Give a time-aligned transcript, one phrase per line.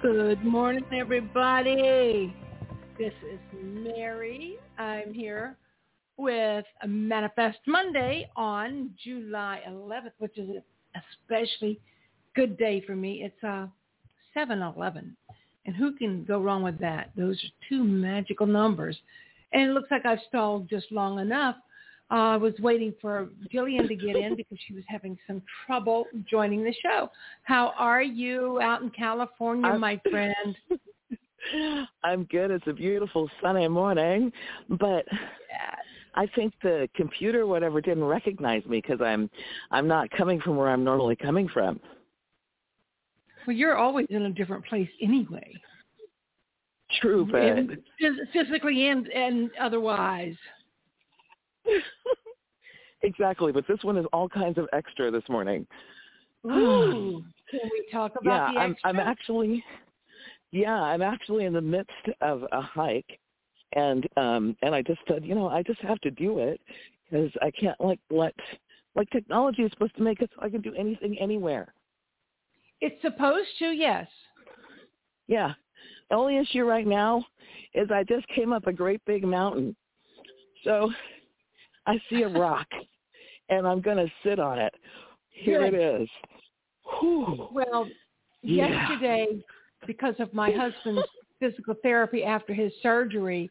[0.00, 2.34] Good morning, everybody.
[2.96, 4.56] This is Mary.
[4.78, 5.58] I'm here
[6.16, 10.48] with Manifest Monday on July 11th, which is
[10.96, 11.78] especially
[12.34, 13.22] good day for me.
[13.24, 13.66] It's uh,
[14.36, 15.16] 7-Eleven.
[15.64, 17.10] And who can go wrong with that?
[17.16, 18.96] Those are two magical numbers.
[19.52, 21.56] And it looks like I've stalled just long enough.
[22.10, 26.06] Uh, I was waiting for Gillian to get in because she was having some trouble
[26.28, 27.10] joining the show.
[27.44, 30.56] How are you out in California, I'm, my friend?
[32.04, 32.50] I'm good.
[32.50, 34.30] It's a beautiful sunny morning,
[34.68, 35.78] but yes.
[36.14, 39.30] I think the computer, whatever, didn't recognize me because I'm
[39.70, 41.80] I'm not coming from where I'm normally coming from.
[43.46, 45.52] Well, you're always in a different place anyway.
[47.00, 47.78] True, but and
[48.32, 50.34] physically and and otherwise.
[53.02, 55.66] exactly, but this one is all kinds of extra this morning.
[56.44, 58.90] Ooh, can we talk about yeah, the extra?
[58.90, 59.64] I'm, I'm actually,
[60.50, 63.18] yeah, I'm actually in the midst of a hike,
[63.74, 66.60] and um and I just said, you know, I just have to do it
[67.10, 68.34] because I can't like let
[68.94, 71.72] like technology is supposed to make it so I can do anything anywhere.
[72.84, 74.08] It's supposed to, yes.
[75.28, 75.52] Yeah.
[76.10, 77.24] The only issue right now
[77.74, 79.76] is I just came up a great big mountain.
[80.64, 80.90] So
[81.86, 82.66] I see a rock
[83.48, 84.74] and I'm going to sit on it.
[85.30, 85.74] Here Good.
[85.74, 86.08] it is.
[86.98, 87.48] Whew.
[87.52, 87.88] Well,
[88.42, 88.66] Yeah.
[88.68, 89.42] yesterday,
[89.86, 91.06] because of my husband's
[91.38, 93.48] physical therapy after his surgery,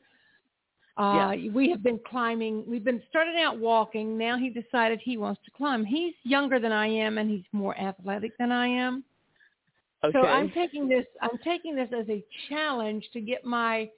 [0.98, 2.66] uh, we have been climbing.
[2.68, 4.18] We've been starting out walking.
[4.18, 5.86] Now he decided he wants to climb.
[5.86, 9.06] He's younger than I am, and he's more athletic than I am.
[10.03, 10.17] Okay.
[10.17, 11.06] So I'm taking this.
[11.22, 13.89] I'm taking this as a challenge to get my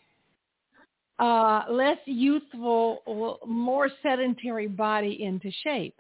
[1.19, 5.95] uh, less youthful, more sedentary body into shape.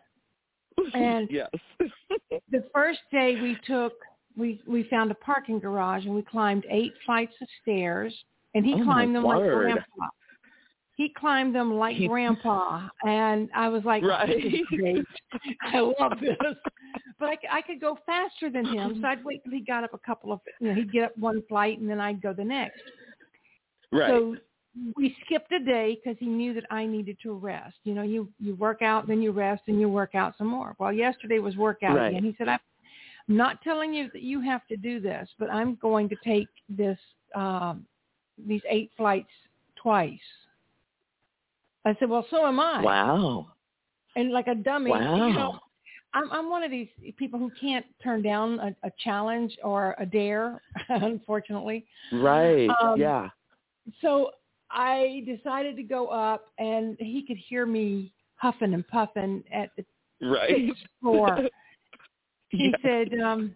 [0.93, 1.49] And yes.
[2.51, 3.93] the first day we took,
[4.35, 8.13] we we found a parking garage and we climbed eight flights of stairs,
[8.55, 9.53] and he Oh, climbed them like word.
[9.53, 10.09] grandpa.
[10.95, 14.27] He climbed them like grandpa, and I was like, Right.
[14.27, 15.05] "This is great.
[15.61, 16.55] I love this."
[17.19, 19.97] But I could go faster than him, so I'd wait till he got up a
[19.97, 22.81] couple of, you know, he'd get up one flight, and then I'd go the next.
[23.91, 24.09] right.
[24.09, 24.35] So
[24.95, 27.77] we skipped a day because he knew that I needed to rest.
[27.83, 30.75] You know, you you work out, then you rest, and you work out some more.
[30.79, 32.09] Well, yesterday was workout Right.
[32.09, 32.23] again.
[32.23, 32.59] He said, "I'm
[33.27, 36.99] not telling you that you have to do this, but I'm going to take this
[37.35, 37.85] um,
[38.37, 39.31] these eight flights
[39.75, 40.19] twice."
[41.85, 43.47] I said, "Well, so am I." wow.
[44.15, 45.59] And like a dummy, you know, Wow.
[46.13, 50.05] I'm I'm one of these people who can't turn down a, a challenge or a
[50.05, 51.85] dare, unfortunately.
[52.11, 52.69] Right.
[52.81, 53.29] Um, yeah.
[54.01, 54.31] So
[54.69, 59.85] I decided to go up, and he could hear me huffing and puffing at the
[60.21, 60.73] Right.
[61.01, 61.37] floor.
[62.49, 62.77] He Yeah.
[62.83, 63.55] said, um,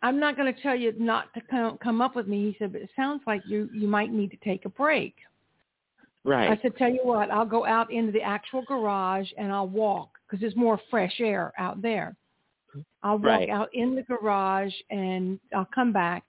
[0.00, 2.72] "I'm not going to tell you not to come come up with me." He said,
[2.72, 5.14] "But it sounds like you you might need to take a break."
[6.24, 6.50] Right.
[6.58, 10.10] I said, "Tell you what, I'll go out into the actual garage and I'll walk
[10.26, 12.16] because there's more fresh air out there.
[13.02, 13.50] I'll walk Right.
[13.50, 16.24] out in the garage and I'll come back."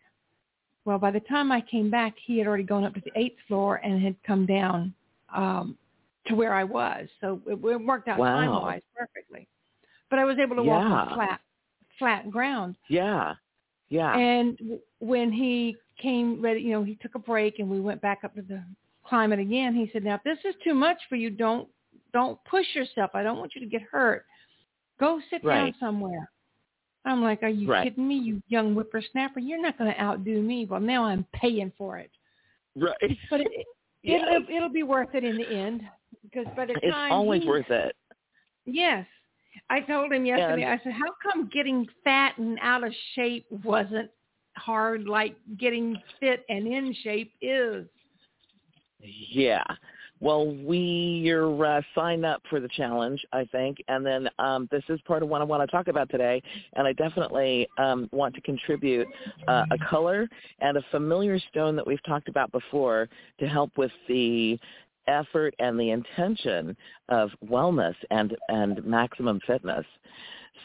[0.83, 3.39] Well, by the time I came back, he had already gone up to the eighth
[3.47, 4.94] floor and had come down
[5.33, 5.77] um,
[6.27, 7.07] to where I was.
[7.21, 8.36] So it, it worked out Wow.
[8.36, 9.48] time-wise perfectly.
[10.12, 11.39] But I was able to walk on flat,
[11.98, 12.75] flat ground.
[12.89, 13.33] yeah.
[13.89, 14.15] Yeah.
[14.18, 18.01] And w- when he came ready, you know, he took a break and we went
[18.01, 18.63] back up to the
[19.07, 19.74] climb it again.
[19.75, 21.68] He said, "Now, if this is too much for you, don't
[22.13, 23.12] don't push yourself.
[23.13, 24.25] I don't want you to get hurt.
[25.00, 26.30] Go sit down somewhere."
[27.07, 27.84] I'm like, are you Right.
[27.84, 29.40] kidding me, you young whippersnapper?
[29.40, 30.66] You're not going to outdo me.
[30.66, 32.10] Well, now I'm paying for it.
[32.75, 32.96] Right.
[33.30, 33.68] But it, it,
[34.02, 34.24] Yes.
[34.28, 35.84] it'll, it'll be worth it in the end
[36.24, 37.96] because by the It's time always he, worth it.
[38.66, 39.06] Yes.
[39.69, 43.46] I told him yesterday, And- I said, how come getting fat and out of shape
[43.63, 44.10] wasn't
[44.58, 47.86] hard like getting fit and in shape is?
[49.30, 49.63] Yeah.
[50.22, 55.00] Well, we're uh, signed up for the challenge, I think, and then um, this is
[55.06, 56.42] part of what I want to talk about today.
[56.74, 59.07] And I definitely um, want to contribute
[59.48, 60.30] uh, a color
[60.60, 63.10] and a familiar stone that we've talked about before
[63.40, 64.57] to help with the
[65.08, 66.75] effort and the intention
[67.10, 69.86] of wellness and and maximum fitness.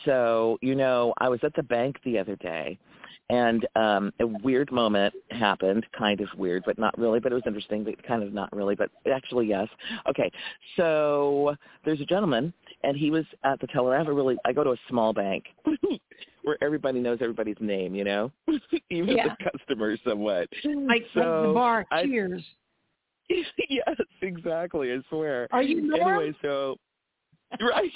[0.04, 2.78] So, you know, I was at the bank the other day
[3.30, 7.44] and um a weird moment happened kind of weird but not really but it was
[7.46, 9.68] interesting but kind of not really but actually yes
[10.08, 10.30] okay
[10.76, 11.54] so
[11.84, 12.52] there's a gentleman
[12.84, 15.12] and he was at the teller i have a really i go to a small
[15.12, 15.44] bank
[16.42, 18.30] where everybody knows everybody's name you know
[18.90, 19.34] even Yeah.
[19.38, 22.42] the customers somewhat Like, like the bar, I- cheers.
[23.28, 23.46] yes
[24.22, 26.00] exactly i swear Are you Norm?
[26.02, 26.76] anyway so
[27.60, 27.90] right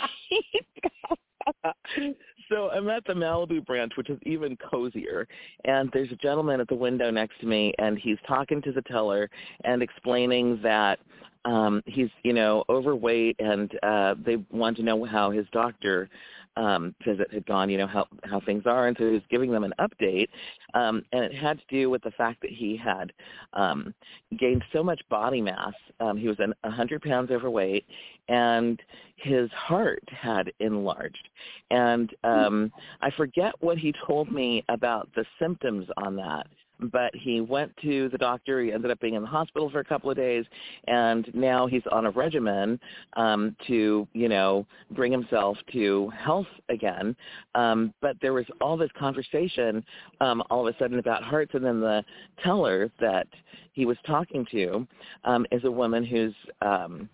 [2.49, 5.27] so i'm at the malibu branch which is even cozier
[5.65, 8.83] and there's a gentleman at the window next to me and he's talking to the
[8.83, 9.29] teller
[9.65, 10.99] and explaining that
[11.45, 16.09] um he's you know overweight and uh they want to know how his doctor
[16.57, 19.51] um visit had gone you know how how things are and so he was giving
[19.51, 20.29] them an update
[20.75, 23.13] um and it had to do with the fact that he had
[23.55, 23.93] um
[24.39, 27.85] gained so much body mass um he was a hundred pounds overweight
[28.29, 28.81] and
[29.17, 31.29] his heart had enlarged.
[31.71, 36.47] And um i forget what he told me about the symptoms on that
[36.81, 38.63] but he went to the doctor.
[38.63, 40.45] He ended up being in the hospital for a couple of days
[40.87, 42.79] and now he's on a regimen
[43.17, 47.17] um to you know bring himself to health again.
[47.55, 49.85] Um but there was all this conversation
[50.21, 52.05] um all of a sudden about hearts and then the
[52.43, 53.27] teller that
[53.73, 54.87] he was talking to
[55.25, 57.09] um is a woman who's um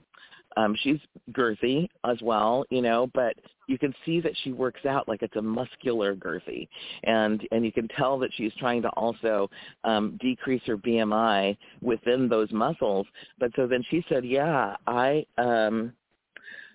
[0.56, 0.98] um she's
[1.32, 3.34] girthy as well you know but
[3.70, 6.68] you can see that she works out like it's a muscular girthy
[7.04, 9.48] and and you can tell that she's trying to also
[9.84, 13.06] um decrease her BMI within those muscles
[13.38, 15.92] but so then she said yeah i um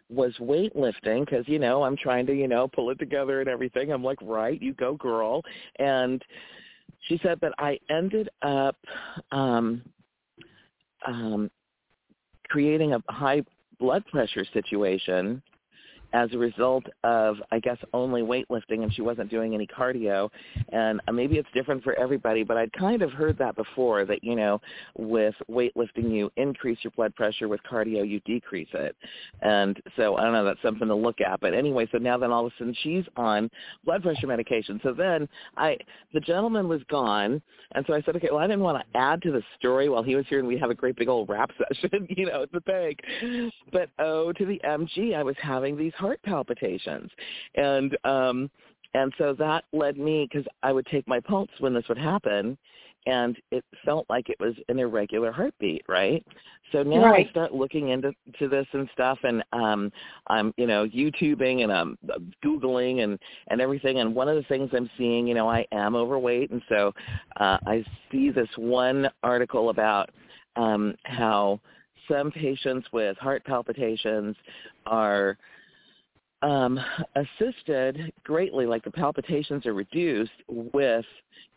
[0.09, 3.91] was weightlifting because you know I'm trying to you know pull it together and everything.
[3.91, 5.41] I'm like, right, you go, girl.
[5.79, 6.23] And
[7.07, 8.77] she said that I ended up
[9.31, 9.81] um,
[11.07, 11.49] um,
[12.49, 13.41] creating a high
[13.79, 15.41] blood pressure situation
[16.15, 20.29] as a result of, I guess, only weightlifting, and she wasn't doing any cardio.
[20.71, 24.05] And uh, maybe it's different for everybody, but I'd kind of heard that before.
[24.05, 24.61] That you know,
[24.97, 27.49] with weightlifting, you increase your blood pressure.
[27.49, 28.95] With cardio, you decrease it.
[29.41, 30.45] And so I don't know.
[30.45, 31.41] That's something to look at.
[31.41, 33.49] But anyway, so now then all of a sudden she's on
[33.83, 34.79] blood pressure medication.
[34.83, 35.27] So then
[35.57, 35.77] I,
[36.13, 37.41] the gentleman was gone,
[37.73, 40.03] and so I said, okay, well, I didn't want to add to the story while
[40.03, 41.51] he was here, and we have a great big old rap
[41.81, 42.99] session, you know, at the bank.
[43.73, 47.09] But oh, to the MG, I was having these heart palpitations,
[47.55, 48.49] and um,
[48.93, 52.57] and so that led me because I would take my pulse when this would happen,
[53.07, 56.23] and it felt like it was an irregular heartbeat, right?
[56.71, 57.27] So now Right.
[57.27, 59.91] I start looking into to this and stuff, and um,
[60.27, 63.17] I'm you know YouTubing and I'm uh, googling and
[63.47, 63.99] and everything.
[63.99, 66.93] And one of the things I'm seeing, you know, I am overweight, and so
[67.39, 70.11] uh, I see this one article about
[70.55, 71.59] um, how
[72.07, 74.35] some patients with heart palpitations
[74.85, 75.37] are
[76.41, 76.79] um,
[77.15, 81.05] assisted greatly, like the palpitations are reduced with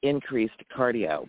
[0.03, 1.27] increased cardio.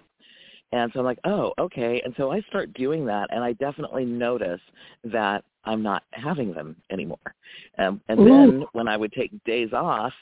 [0.72, 2.02] And so I'm like, oh, okay.
[2.06, 4.62] And so I start doing that, and I definitely notice
[5.04, 7.18] that I'm not having them anymore.
[7.80, 10.14] Um, and then when I would take days off,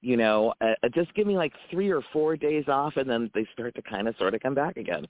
[0.00, 3.30] you know, uh, uh, just give me like three or four days off, and then
[3.34, 5.06] they start to kind of sort of come back again.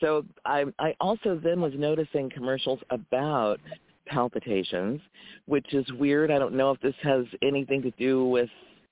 [0.00, 3.60] So I, I also then was noticing commercials about
[4.10, 5.00] palpitations,
[5.46, 6.30] which is weird.
[6.30, 8.50] I don't know if this has anything to do with.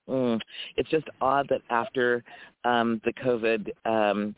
[0.09, 0.41] Mm,
[0.77, 2.25] it's just odd that after
[2.65, 4.35] um, the COVID um,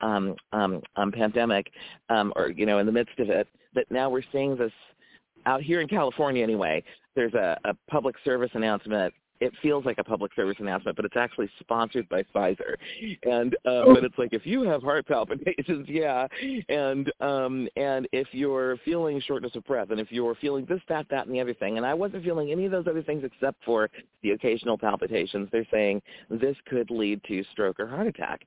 [0.00, 1.70] um, um, um, pandemic,
[2.08, 4.72] um, or you know, in the midst of it, that now we're seeing this
[5.46, 6.84] out here in California anyway.
[7.16, 9.12] There's a, a public service announcement.
[9.40, 12.76] It feels like a public service announcement, but it's actually sponsored by Pfizer.
[13.22, 16.26] And um, but it's like if you have heart palpitations, yeah,
[16.68, 21.06] and um, and if you're feeling shortness of breath, and if you're feeling this, that,
[21.10, 23.64] that, and the other thing, and I wasn't feeling any of those other things except
[23.64, 23.90] for
[24.22, 25.48] the occasional palpitations.
[25.52, 28.42] They're saying this could lead to stroke or heart attack.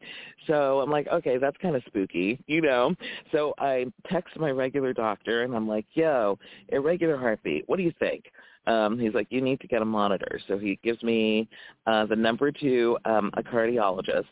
[0.48, 2.96] So I'm like, okay, that's kind of spooky, you know.
[3.32, 6.38] So I text my regular doctor, and I'm like, yo,
[6.70, 7.68] irregular heartbeat.
[7.68, 8.26] What do you think?
[8.68, 10.40] Um, he's like, you need to get a monitor.
[10.48, 11.48] So he gives me
[11.88, 14.26] uh, the number to um, a cardiologist,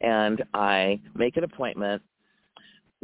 [0.00, 2.02] and I make an appointment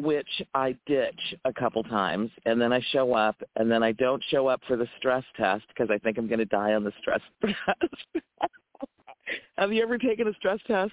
[0.01, 4.23] which I ditch a couple times, and then I show up, and then I don't
[4.31, 6.93] show up for the stress test because I think I'm going to die on the
[7.01, 8.25] stress test.
[9.59, 10.93] Have you ever taken a stress test?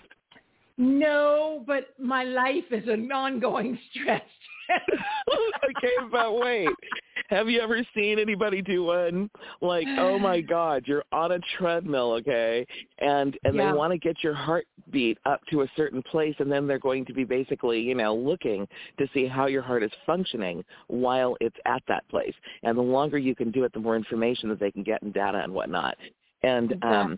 [0.77, 4.21] No, but my life is an ongoing stress.
[4.67, 5.01] Test.
[5.77, 6.67] okay, but wait.
[7.27, 9.29] Have you ever seen anybody do one?
[9.61, 12.65] Like, oh my God, you're on a treadmill, okay,
[12.99, 13.71] and and yeah.
[13.71, 17.05] they want to get your heartbeat up to a certain place, and then they're going
[17.05, 18.67] to be basically, you know, looking
[18.97, 22.33] to see how your heart is functioning while it's at that place.
[22.63, 25.13] And the longer you can do it, the more information that they can get and
[25.13, 25.97] data and whatnot.
[26.43, 26.95] And exactly.
[26.97, 27.17] um,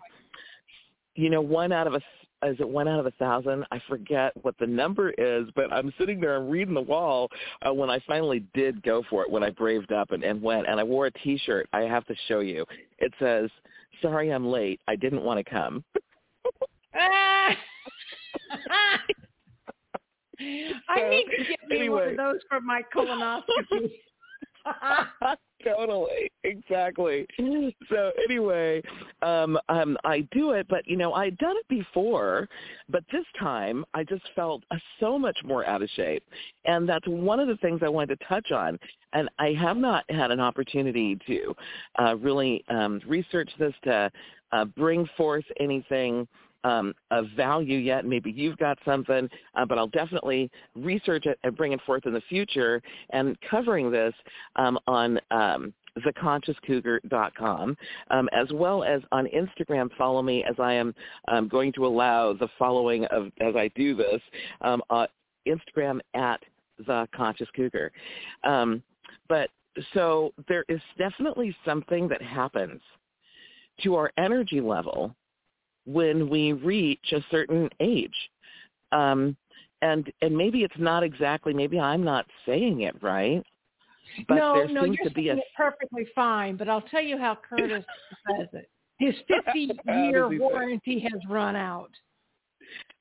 [1.15, 2.01] you know, one out of a
[2.43, 3.65] is it one out of a thousand?
[3.71, 7.29] I forget what the number is, but I'm sitting there and reading the wall
[7.67, 10.67] uh, when I finally did go for it, when I braved up and, and went,
[10.67, 11.67] and I wore a T-shirt.
[11.73, 12.65] I have to show you.
[12.97, 13.49] It says,
[14.01, 14.79] "Sorry, I'm late.
[14.87, 15.83] I didn't want to come."
[20.89, 22.01] I need to get me anyway.
[22.01, 23.91] one of those for my colonoscopy.
[25.63, 26.31] totally.
[26.43, 27.27] Exactly.
[27.89, 28.81] So anyway
[29.21, 32.47] um um i do it but you know i'd done it before
[32.87, 36.23] but this time i just felt uh, so much more out of shape.
[36.65, 38.79] And that's one of the things i wanted to touch on.
[39.13, 41.55] And i have not had an opportunity to
[41.99, 44.11] uh really um research this to
[44.51, 46.27] uh bring forth anything
[46.63, 48.05] um, of value yet.
[48.05, 52.13] Maybe you've got something, uh, but I'll definitely research it and bring it forth in
[52.13, 52.81] the future.
[53.11, 54.13] And covering this
[54.55, 57.77] um, on um, theconsciouscougar.com,
[58.11, 59.89] um, as well as on Instagram.
[59.97, 60.93] Follow me as I am
[61.27, 64.21] um, going to allow the following of as I do this.
[64.61, 65.07] Um, uh,
[65.47, 66.41] Instagram at
[66.85, 67.91] the Conscious Cougar.
[68.43, 68.83] Um,
[69.27, 69.49] but
[69.93, 72.81] so there is definitely something that happens
[73.83, 75.15] to our energy level
[75.89, 78.13] when we reach a certain age.
[78.91, 79.35] Um,
[79.81, 83.43] and and maybe it's not exactly maybe I'm not saying it right.
[84.27, 86.57] But no, there no, seems you're to be a perfectly fine.
[86.57, 87.85] But I'll tell you how Curtis
[88.27, 88.69] says it.
[88.97, 89.15] His
[89.45, 91.91] 50 year warranty has run out.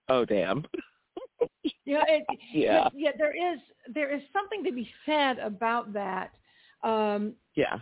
[0.08, 0.64] Oh damn.
[1.84, 3.10] yeah, it, yeah, yeah.
[3.18, 3.58] There is
[3.92, 6.30] there is something to be said about that.
[6.84, 7.78] Um, yeah.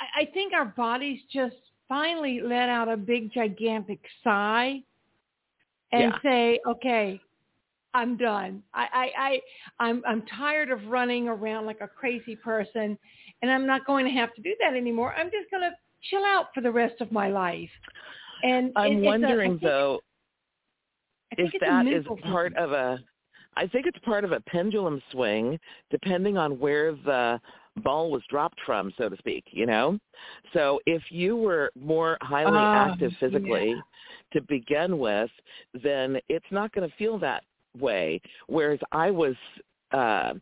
[0.00, 1.56] I, I think our bodies just
[1.92, 4.82] finally let out a big gigantic sigh
[5.92, 6.18] and yeah.
[6.22, 7.20] say, "Okay,
[7.92, 8.62] I'm done.
[8.72, 9.40] I, I, I,
[9.84, 12.96] I'm, I'm tired of running around like a crazy person,
[13.42, 15.12] and I'm not going to have to do that anymore.
[15.14, 15.72] I'm just going to
[16.08, 17.70] chill out for the rest of my life."
[18.42, 20.00] And I'm it, wondering a, think, though
[21.32, 22.62] if that is part thing.
[22.62, 22.98] of a.
[23.54, 27.38] I think it's part of a pendulum swing, depending on where the
[27.78, 29.98] ball was dropped from, so to speak, you know?
[30.52, 33.80] So if you were more highly uh, active physically yeah.
[34.32, 35.30] to begin with,
[35.82, 37.44] then it's not going to feel that
[37.78, 38.20] way.
[38.46, 39.34] Whereas I was
[39.92, 40.34] uh,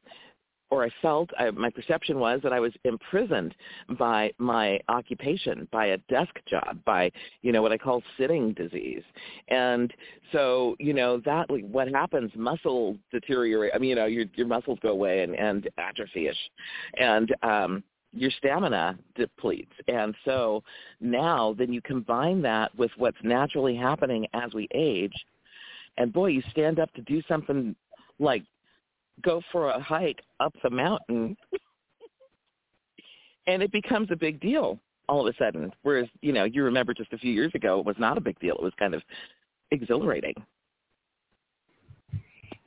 [0.70, 3.54] or I felt, I, my perception was that I was imprisoned
[3.98, 7.10] by my occupation, by a desk job, by,
[7.42, 9.02] you know, what I call sitting disease.
[9.48, 9.92] And
[10.32, 14.78] so, you know, that, what happens, muscle deteriorate, I mean, you know, your, your muscles
[14.82, 16.38] go away and, and atrophy-ish.
[16.98, 19.72] And, um, your stamina depletes.
[19.86, 20.64] And so
[21.00, 25.14] now then you combine that with what's naturally happening as we age.
[25.96, 27.76] And boy, you stand up to do something
[28.18, 28.42] like
[29.22, 31.36] go for a hike up the mountain
[33.46, 35.72] and it becomes a big deal all of a sudden.
[35.82, 38.38] Whereas, you know, you remember just a few years ago it was not a big
[38.38, 38.54] deal.
[38.54, 39.02] It was kind of
[39.72, 40.34] exhilarating.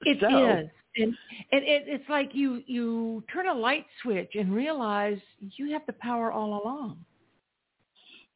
[0.05, 1.15] It so, is, And,
[1.53, 5.93] and it, it's like you, you turn a light switch and realize you have the
[5.93, 6.97] power all along.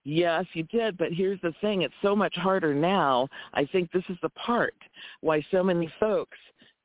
[0.06, 1.82] Yes, you did, but here's the thing.
[1.82, 3.28] It's so much harder now.
[3.54, 4.74] I think this is the part
[5.20, 6.38] why so many folks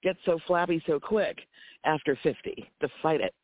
[0.02, 1.38] get so flabby so quick
[1.85, 3.35] after 50 to fight it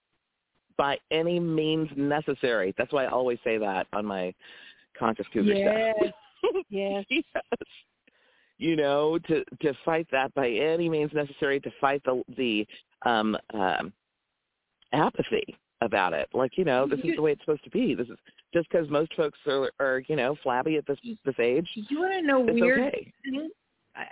[0.77, 2.75] by any means necessary.
[2.79, 4.33] That's why I always say that on my
[4.99, 5.95] conscious cougar yes.
[5.99, 6.13] stuff.
[6.71, 7.05] yes.
[7.11, 7.25] yes.
[8.59, 12.67] You know, to to fight that by any means necessary to fight the the
[13.09, 13.93] um um
[14.93, 16.29] apathy about it.
[16.33, 17.95] Like, you know, this you, is the way it's supposed to be.
[17.95, 18.19] This is
[18.53, 21.69] just because most folks are, are, you know, flabby at this this age.
[21.75, 22.89] You want to know weird?
[22.89, 23.13] Okay.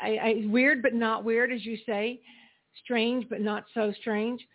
[0.03, 2.21] I, I, weird but not weird, as you say
[2.85, 4.47] strange but not so strange.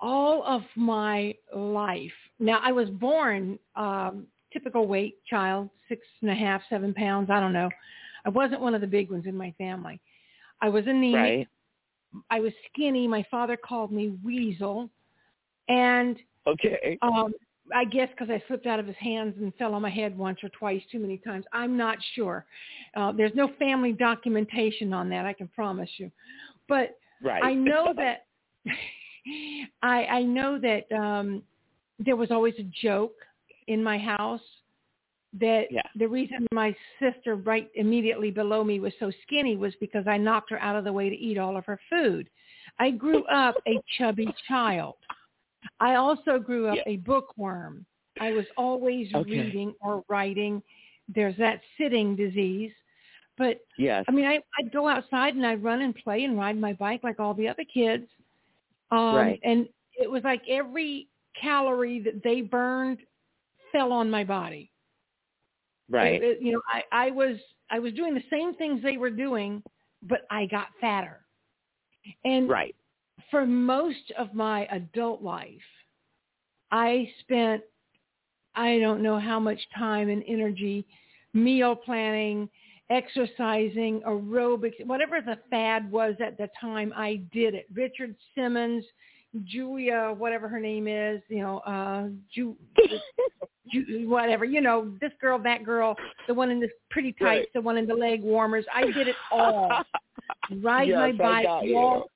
[0.00, 2.12] All of my life.
[2.38, 7.28] Now I was born um, typical weight child, six and a half, seven pounds.
[7.30, 7.68] I don't know.
[8.24, 10.00] I wasn't one of the big ones in my family.
[10.62, 11.14] I was anemic.
[11.14, 11.48] Right.
[12.30, 13.06] I was skinny.
[13.06, 14.90] My father called me weasel,
[15.68, 16.98] and okay.
[17.02, 17.32] Um,
[17.74, 20.38] I guess because I slipped out of his hands and fell on my head once
[20.42, 21.44] or twice too many times.
[21.52, 22.44] I'm not sure.
[22.96, 25.26] Uh, there's no family documentation on that.
[25.26, 26.10] I can promise you.
[26.68, 27.42] But right.
[27.42, 28.26] I know that
[29.82, 31.42] I I know that um,
[31.98, 33.14] there was always a joke
[33.66, 34.40] in my house
[35.38, 35.82] that yeah.
[35.96, 40.50] the reason my sister right immediately below me was so skinny was because I knocked
[40.50, 42.28] her out of the way to eat all of her food.
[42.78, 44.96] I grew up a chubby child.
[45.78, 46.82] I also grew up yeah.
[46.86, 47.84] a bookworm.
[48.20, 49.30] I was always okay.
[49.30, 50.62] reading or writing.
[51.08, 52.72] There's that sitting disease.
[53.38, 54.04] But yes.
[54.08, 57.00] I mean, I, I'd go outside and I'd run and play and ride my bike
[57.02, 58.06] like all the other kids.
[58.90, 59.40] Um, right.
[59.42, 61.08] And it was like every
[61.40, 62.98] calorie that they burned
[63.72, 64.70] fell on my body.
[65.88, 66.22] Right.
[66.22, 67.36] It, it, you know, I, I was
[67.70, 69.62] I was doing the same things they were doing,
[70.02, 71.20] but I got fatter.
[72.24, 72.74] And right.
[73.30, 75.48] For most of my adult life,
[76.70, 77.62] I spent
[78.54, 80.84] I don't know how much time and energy
[81.32, 82.48] meal planning,
[82.90, 87.66] exercising, aerobics, whatever the fad was at the time, I did it.
[87.72, 88.84] Richard Simmons,
[89.44, 92.56] Julia, whatever her name is, you know, uh, Ju,
[93.72, 95.94] Ju, whatever, you know, this girl, that girl,
[96.26, 97.46] the one in the pretty tights, right.
[97.54, 98.64] the one in the leg warmers.
[98.74, 99.70] I did it all.
[100.60, 102.08] Ride yes, my bike, walk.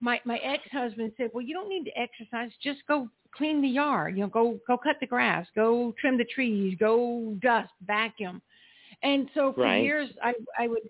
[0.00, 2.50] My my ex-husband said, "Well, you don't need to exercise.
[2.62, 4.16] Just go clean the yard.
[4.16, 8.42] You know, go go cut the grass, go trim the trees, go dust, vacuum."
[9.02, 9.82] And so for right.
[9.82, 10.82] years, I I would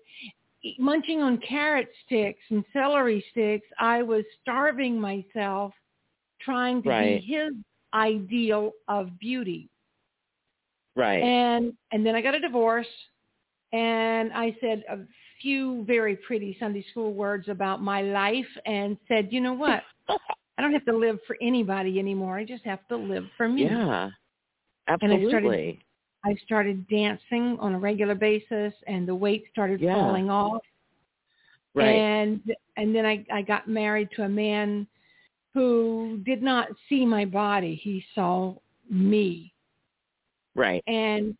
[0.77, 3.67] munching on carrot sticks and celery sticks.
[3.79, 5.73] I was starving myself,
[6.41, 7.21] trying to right.
[7.21, 7.53] be his
[7.93, 9.69] ideal of beauty.
[10.95, 11.21] Right.
[11.21, 12.87] And and then I got a divorce,
[13.71, 14.97] and I said a
[15.41, 19.83] few very pretty Sunday school words about my life, and said, you know what?
[20.09, 22.37] I don't have to live for anybody anymore.
[22.37, 23.65] I just have to live for me.
[23.65, 24.09] Yeah.
[24.87, 25.15] Absolutely.
[25.15, 25.77] And I started
[26.25, 29.93] I started dancing on a regular basis and the weight started yeah.
[29.93, 30.61] falling off.
[31.73, 31.89] Right.
[31.89, 32.41] And
[32.75, 34.87] and then I, I got married to a man
[35.53, 37.79] who did not see my body.
[37.81, 38.55] He saw
[38.89, 39.53] me.
[40.55, 40.83] Right.
[40.87, 41.37] And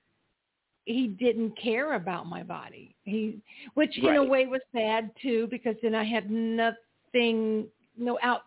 [0.87, 2.95] he didn't care about my body.
[3.03, 3.41] He
[3.73, 4.11] which right.
[4.11, 8.43] in a way was sad too because then I had nothing no out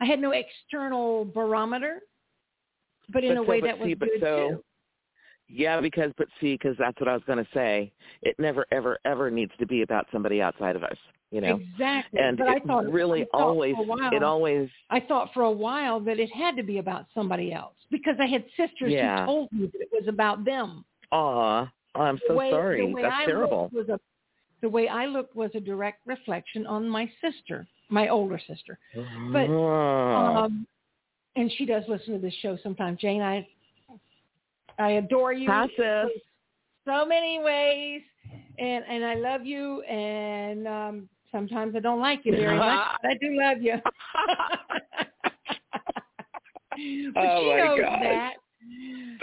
[0.00, 2.00] I had no external barometer.
[3.12, 4.64] But in but a so, way that was see, but good so, too.
[5.48, 7.92] Yeah, because but see, because that's what I was going to say.
[8.22, 10.96] It never, ever, ever needs to be about somebody outside of us.
[11.30, 11.60] You know.
[11.72, 12.20] Exactly.
[12.20, 14.68] And but it I thought really I thought always, while, it always.
[14.90, 18.26] I thought for a while that it had to be about somebody else because I
[18.26, 19.20] had sisters Yeah.
[19.20, 20.84] who told me that it was about them.
[21.14, 22.92] Aw, I'm so way, sorry.
[23.00, 23.70] That's I terrible.
[23.72, 24.00] Was a,
[24.62, 28.78] the way I looked was a direct reflection on my sister, my older sister.
[29.32, 30.36] But Oh.
[30.36, 30.66] um,
[31.36, 32.98] and she does listen to this show sometimes.
[33.00, 33.46] Jane, I
[34.78, 35.78] I adore you Passive.
[35.78, 36.10] in
[36.84, 38.02] so many ways,
[38.58, 43.10] and and I love you, and um, sometimes I don't like you very much, but
[43.10, 43.74] I do love you.
[47.14, 48.00] but Oh, she my knows gosh.
[48.02, 48.34] that,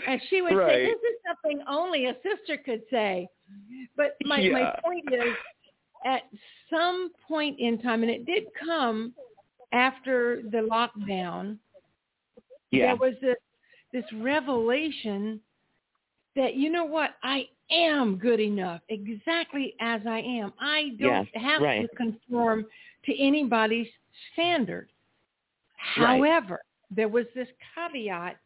[0.08, 3.28] and she would say, "This is something only a sister could say."
[3.96, 5.36] But my my point is,
[6.06, 6.24] at
[6.70, 9.14] some point in time, and it did come
[9.72, 11.58] after the lockdown,
[12.72, 12.88] yeah.
[12.88, 13.38] there was this
[13.92, 15.40] this revelation
[16.36, 20.54] that you know what I am good enough exactly as I am.
[20.60, 21.82] I don't Yes, have right.
[21.82, 22.66] to conform
[23.06, 23.88] to anybody's
[24.34, 24.90] standard.
[25.98, 26.08] Right.
[26.08, 28.38] However, there was this caveat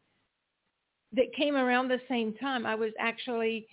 [1.14, 2.66] that came around the same time.
[2.66, 3.68] I was actually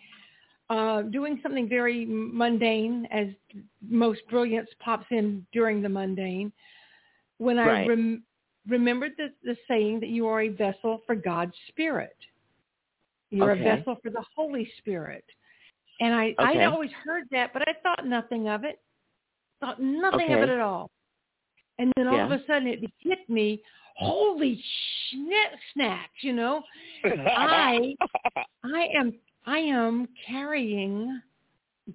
[0.71, 3.29] uh, doing something very mundane, as
[3.87, 6.53] most brilliance pops in during the mundane,
[7.39, 7.89] when I Right.
[7.89, 8.25] rem-
[8.69, 12.17] remembered the, the saying that you are a vessel for God's Spirit.
[13.31, 13.61] You're Okay.
[13.61, 15.25] a vessel for the Holy Spirit.
[16.01, 18.81] And I, I'd always heard that, but I thought nothing of it.
[19.61, 20.91] Thought nothing of it at all.
[21.79, 23.63] And then all of a sudden it hit me,
[23.97, 24.63] holy
[25.15, 26.63] schna- snacks, you know.
[27.05, 27.95] I
[28.65, 29.15] I am
[29.47, 31.21] I am carrying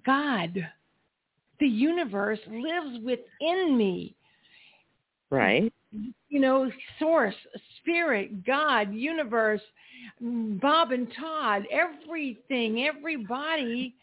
[0.04, 0.66] God.
[1.60, 4.14] The universe lives within me.
[5.30, 5.72] right.
[6.28, 7.34] You know, source,
[7.80, 9.62] spirit, God, universe,
[10.20, 13.94] Bob and Todd, everything, everybody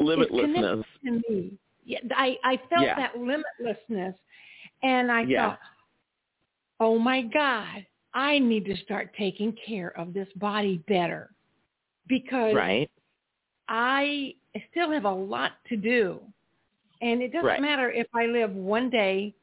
[0.00, 0.84] Limitlessness.
[1.04, 1.52] to me.
[1.84, 2.96] Yeah, I, I felt Yeah.
[2.96, 4.14] that limitlessness.
[4.82, 5.48] And I Yeah.
[5.50, 5.58] thought,
[6.80, 11.30] oh my God, I need to start taking care of this body better
[12.08, 12.90] because Right.
[13.68, 14.34] I
[14.70, 16.20] still have a lot to do.
[17.02, 17.60] And it doesn't Right.
[17.60, 19.34] matter if I live one day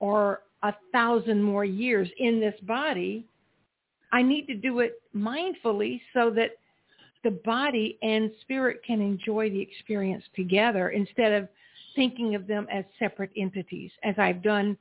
[0.00, 3.24] or a thousand more years in this body.
[4.10, 6.56] I need to do it mindfully so that
[7.22, 11.48] the body and spirit can enjoy the experience together instead of
[11.94, 14.76] thinking of them as separate entities, as I've done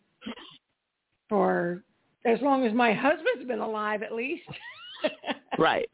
[1.30, 1.84] for
[2.28, 4.44] as long as my husband's been alive, at least.
[5.58, 5.90] right.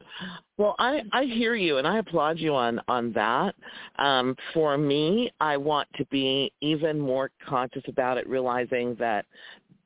[0.58, 3.54] Well, I I hear you, and I applaud you on on that.
[3.98, 9.26] Um, for me, I want to be even more conscious about it, realizing that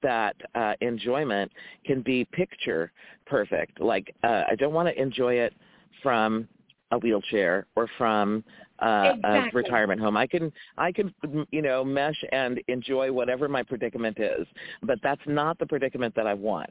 [0.03, 1.51] that uh, enjoyment
[1.85, 2.93] can be picture
[3.27, 3.81] perfect.
[3.81, 5.53] Like uh, I don't want to enjoy it
[6.03, 6.49] from
[6.91, 8.45] a wheelchair or from
[8.81, 9.51] uh, exactly.
[9.51, 10.17] a retirement home.
[10.17, 11.13] I can I can
[11.51, 14.47] you know mesh and enjoy whatever my predicament is,
[14.83, 16.71] but that's not the predicament that I want.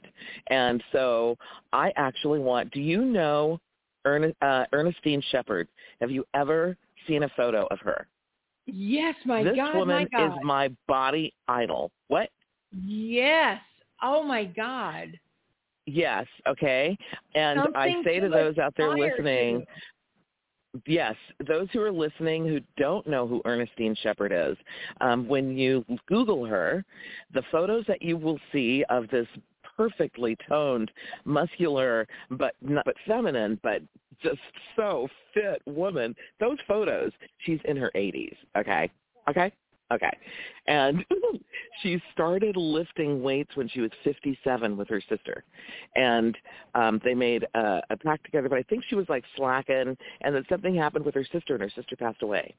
[0.49, 1.37] And so
[1.73, 2.71] I actually want.
[2.71, 3.59] Do you know
[4.05, 5.67] Ernest, uh, Ernestine Shepherd?
[6.01, 6.77] Have you ever
[7.07, 8.07] seen a photo of her?
[8.65, 11.91] Yes, my this God, woman my is my body idol.
[12.09, 12.29] What?
[12.85, 13.61] Yes.
[14.01, 15.17] Oh my God.
[15.85, 16.25] Yes.
[16.45, 16.97] Okay.
[17.33, 19.65] And Something I say to those out there listening.
[20.85, 21.15] Yes,
[21.47, 24.57] those who are listening who don't know who Ernestine Shepherd is,
[25.01, 26.83] um, when you Google her,
[27.33, 29.27] the photos that you will see of this
[29.77, 30.91] perfectly toned,
[31.25, 33.81] muscular, but not but feminine, but
[34.21, 34.39] just
[34.75, 36.15] so fit woman.
[36.39, 38.35] Those photos, she's in her 80s.
[38.57, 38.89] Okay,
[39.29, 39.51] okay,
[39.91, 40.15] okay,
[40.67, 41.05] and
[41.81, 45.43] she started lifting weights when she was 57 with her sister,
[45.95, 46.37] and
[46.75, 48.49] um, they made a, a pact together.
[48.49, 51.61] But I think she was like slacking, and then something happened with her sister, and
[51.61, 52.55] her sister passed away.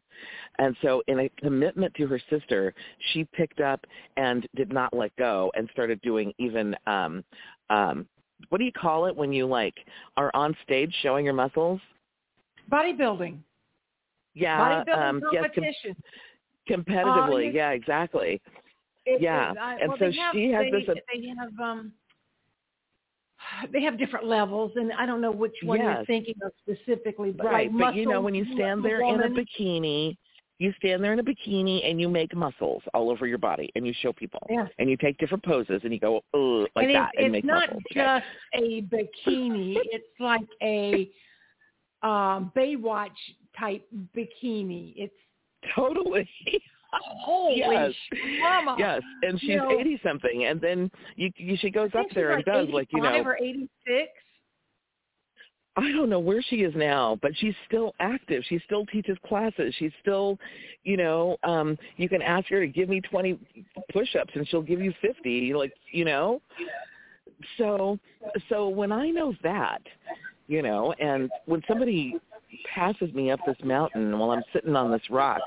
[0.58, 2.74] And so, in a commitment to her sister,
[3.12, 3.84] she picked up
[4.16, 6.74] and did not let go, and started doing even.
[6.86, 7.24] Um,
[7.70, 8.06] um,
[8.50, 9.74] what do you call it when you like
[10.16, 11.80] are on stage showing your muscles?
[12.70, 13.38] Bodybuilding.
[14.34, 15.96] Yeah, Bodybuilding um, yes, com- competition.
[16.68, 17.46] Competitively.
[17.46, 17.54] yes.
[17.54, 18.40] yeah, exactly.
[19.06, 20.96] It- yeah, it- I- and well, so have, she has they, this.
[21.14, 21.92] They have um,
[23.72, 25.96] they have different levels, and I don't know which one Yes.
[25.96, 29.20] you're thinking of specifically, but right, like but you know when you stand there in
[29.22, 30.16] a bikini,
[30.58, 33.86] you stand there in a bikini and you make muscles all over your body, and
[33.86, 34.66] you show people, Yeah.
[34.78, 37.32] and you take different poses, and you go Ugh, like and that, it's, and it's
[37.32, 37.82] make not muscles.
[37.92, 38.00] okay?
[38.00, 41.08] just a bikini; it's like a
[42.02, 43.16] um, Baywatch
[43.58, 44.92] type bikini.
[44.96, 45.14] It's
[45.74, 46.28] Totally.
[46.92, 47.92] holy Yes.
[48.40, 48.76] mama.
[48.78, 52.30] yes, and she's You know, eighty something, and then you, you she goes up there
[52.36, 54.10] she's and does like you know or eighty six.
[55.76, 58.42] I don't know where she is now, but she's still active.
[58.48, 59.72] She still teaches classes.
[59.78, 60.36] She's still,
[60.82, 63.38] you know, um you can ask her to give me 20
[63.92, 66.42] push-ups and she'll give you 50, like, you know.
[67.58, 68.00] So
[68.48, 69.82] so when I know that,
[70.48, 72.18] you know, and when somebody
[72.74, 75.40] passes me up this mountain while I'm sitting on this rock,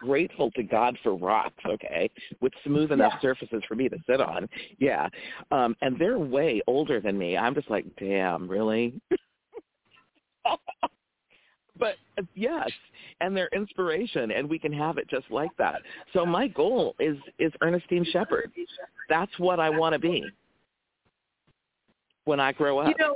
[0.00, 2.10] grateful to God for rocks, okay,
[2.40, 3.20] with smooth enough Yeah.
[3.20, 4.48] surfaces for me to sit on.
[4.78, 5.08] Yeah.
[5.50, 7.36] Um and they're way older than me.
[7.36, 9.00] I'm just like, "Damn, really?"
[11.78, 12.70] but uh, yes,
[13.20, 15.80] and their inspiration, and we can have it just like that.
[16.12, 18.50] So my goal is is Ernestine Shepherd.
[19.08, 20.24] That's what I want to be
[22.24, 23.14] when I grow up, You know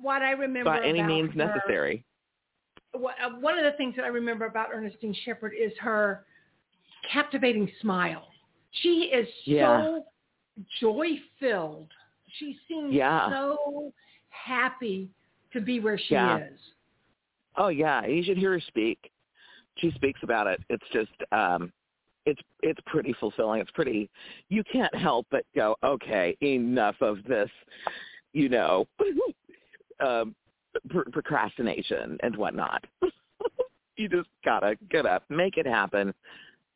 [0.00, 2.04] what I remember by any means her- necessary.
[2.94, 6.24] Uh, one of the things that I remember about Ernestine Shepherd is her
[7.10, 8.28] captivating smile.
[8.82, 9.82] She is Yeah.
[9.82, 10.06] so
[10.80, 11.92] joy filled.
[12.38, 13.28] She seems Yeah.
[13.30, 13.92] so
[14.30, 15.10] happy
[15.52, 16.38] to be where she Yeah.
[16.38, 16.74] is.
[17.56, 19.12] Oh yeah, you should hear her speak.
[19.76, 20.62] She speaks about it.
[20.68, 21.72] It's just um
[22.24, 23.60] it's it's pretty fulfilling.
[23.60, 24.08] It's pretty
[24.48, 27.50] you can't help but go, okay, enough of this,
[28.32, 28.86] you know,
[30.00, 30.34] um
[30.88, 32.84] pr- procrastination and whatnot.
[33.96, 36.14] you just gotta get up, make it happen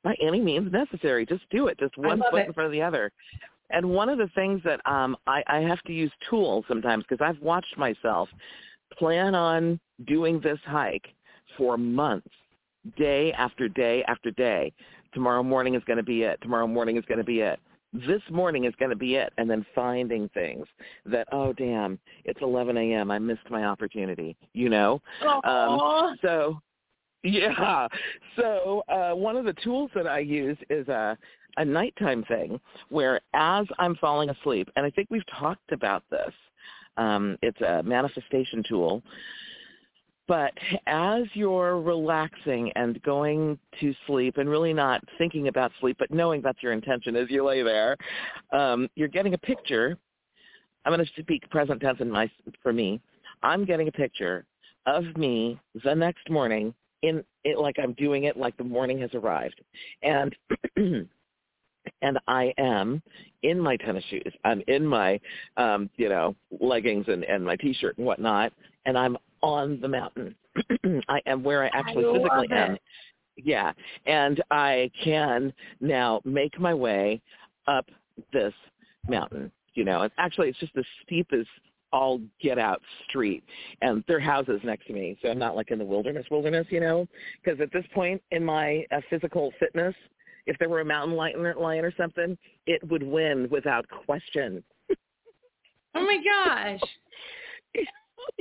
[0.04, 1.26] by any means necessary.
[1.26, 1.78] Just do it.
[1.78, 2.46] Just one foot it.
[2.46, 3.10] in front of the other.
[3.70, 7.24] And one of the things that um I, I have to use tools sometimes because
[7.24, 8.28] I've watched myself
[8.98, 11.06] plan on doing this hike
[11.56, 12.28] for months,
[12.96, 14.72] day after day after day.
[15.12, 16.38] Tomorrow morning is going to be it.
[16.42, 17.58] Tomorrow morning is going to be it.
[18.06, 19.32] This morning is going to be it.
[19.38, 20.66] And then finding things
[21.06, 23.10] that, oh, damn, it's 11 a.m.
[23.10, 25.00] I missed my opportunity, you know?
[25.22, 26.08] Aw.
[26.08, 26.60] Um, so,
[27.22, 27.88] yeah.
[28.36, 31.16] So uh, one of the tools that I use is a,
[31.56, 36.32] a nighttime thing where as I'm falling asleep, and I think we've talked about this,
[36.96, 39.02] um, it's a manifestation tool.
[40.28, 40.52] But
[40.86, 46.42] as you're relaxing and going to sleep and really not thinking about sleep, but knowing
[46.42, 47.96] that's your intention as you lay there,
[48.52, 49.96] um, you're getting a picture.
[50.84, 52.30] I'm going to speak present tense in my,
[52.62, 53.00] for me.
[53.42, 54.44] I'm getting a picture
[54.86, 59.10] of me the next morning in it like I'm doing it like the morning has
[59.14, 59.60] arrived.
[60.02, 60.34] And
[62.02, 63.02] and I am
[63.42, 64.32] in my tennis shoes.
[64.44, 65.20] I'm in my,
[65.56, 68.52] um, you know, leggings and, and my t-shirt and whatnot,
[68.86, 70.34] and I'm on the mountain.
[71.08, 72.72] I am where I actually I physically am.
[72.74, 72.82] It.
[73.36, 73.72] Yeah,
[74.06, 77.20] and I can now make my way
[77.66, 77.86] up
[78.32, 78.54] this
[79.08, 79.52] mountain.
[79.74, 81.48] You know, it's actually it's just the steepest
[81.92, 83.44] all get out street
[83.80, 86.66] and there are houses next to me so i'm not like in the wilderness wilderness
[86.68, 87.06] you know
[87.42, 89.94] because at this point in my uh, physical fitness
[90.46, 94.62] if there were a mountain lion, lion or something it would win without question
[95.94, 96.80] oh my gosh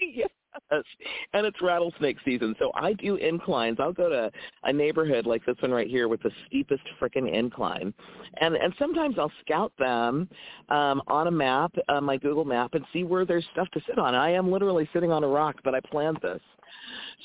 [0.02, 0.28] yes
[0.72, 3.78] and it's rattlesnake season so i do inclines.
[3.80, 4.32] I'll go to
[4.64, 7.94] a neighborhood like this one right here with the steepest frickin' incline.
[8.42, 10.30] And and sometimes i'll scout them
[10.70, 13.98] um on a map uh, my google map and see where there's stuff to sit
[13.98, 14.16] on.
[14.16, 16.42] I am literally sitting on a rock but i planned this.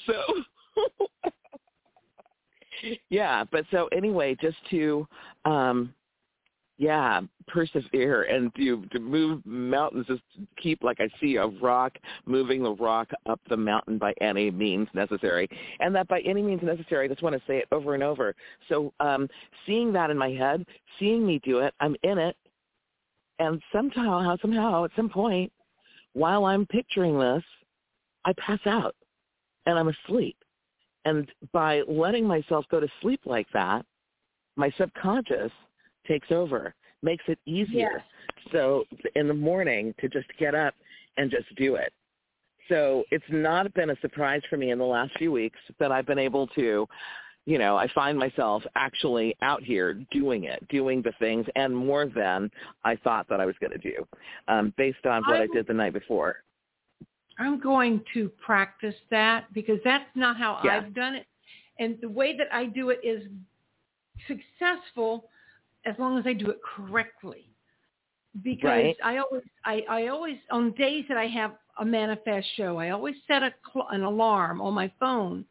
[0.07, 1.31] So
[3.11, 5.07] yeah but so anyway just to
[5.45, 5.95] um
[6.81, 10.23] yeah, persevere and to to move mountains, just
[10.57, 11.93] keep like I see a rock,
[12.25, 15.47] moving the rock up the mountain by any means necessary.
[15.81, 18.35] And that by any means necessary, I just want to say it over and over.
[18.71, 19.29] So um
[19.67, 20.65] seeing that in my head,
[20.99, 22.35] seeing me do it, I'm in it,
[23.39, 25.53] and somehow, somehow, at some point,
[26.15, 27.45] while I'm picturing this,
[28.25, 28.97] I pass out
[29.67, 30.37] and I'm asleep.
[31.05, 33.85] And by letting myself go to sleep like that,
[34.57, 35.53] my subconscious
[36.07, 38.03] takes over, makes it easier.
[38.53, 38.85] So
[39.15, 40.75] in the morning to just get up
[41.17, 41.93] and just do it.
[42.69, 46.07] So it's not been a surprise for me in the last few weeks that I've
[46.07, 46.87] been able to,
[47.47, 52.07] you know, I find myself actually out here doing it, doing the things and more
[52.07, 52.51] than
[52.85, 54.07] I thought that I was going to do
[54.47, 56.37] um, based on what I'm, I did the night before.
[57.39, 60.77] I'm going to practice that because that's not how Yeah.
[60.77, 61.27] I've done it.
[61.79, 63.25] And the way that I do it is
[64.29, 65.29] successful
[65.87, 67.47] as long as I do it correctly.
[68.43, 68.97] Because Right.
[69.05, 73.17] I always, I, I always, on days that I have a manifest show, I always
[73.27, 75.45] set a cl- an alarm on my phone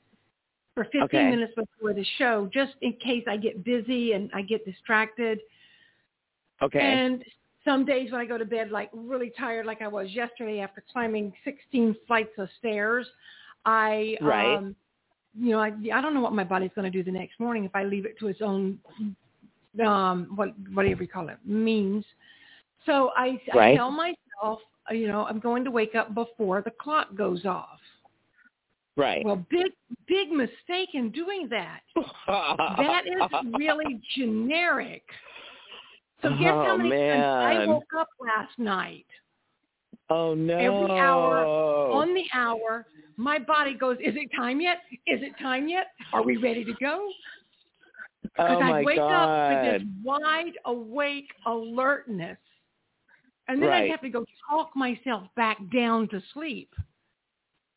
[0.75, 1.29] for 15 Okay.
[1.29, 5.39] minutes before the show, just in case I get busy and I get distracted.
[6.61, 6.79] Okay.
[6.79, 7.23] And
[7.65, 10.81] some days when I go to bed like really tired, like I was yesterday after
[10.91, 13.05] climbing 16 flights of stairs,
[13.65, 14.57] I, Right.
[14.57, 14.75] um,
[15.37, 17.65] you know, I, I don't know what my body's going to do the next morning
[17.65, 18.79] if I leave it to its own,
[19.85, 22.05] um, what, whatever you call it, means.
[22.85, 26.71] So I, I tell myself, uh, you know, I'm going to wake up before the
[26.71, 27.79] clock goes off.
[28.95, 29.23] right.
[29.23, 29.71] Well, big,
[30.07, 31.81] big mistake in doing that.
[32.77, 35.03] That is really generic.
[36.21, 39.05] So guess how Oh, many times I woke up last night
[40.09, 40.57] Oh no.
[40.57, 41.45] every hour
[41.93, 42.85] on the hour.
[43.17, 44.77] My body goes, is it time yet?
[45.05, 45.87] Is it time yet?
[46.13, 47.09] Are we ready to go?
[48.39, 49.13] Because oh I'd wake god.
[49.13, 52.37] up with this wide awake alertness.
[53.47, 53.83] And then Right.
[53.83, 56.73] I'd have to go talk myself back down to sleep.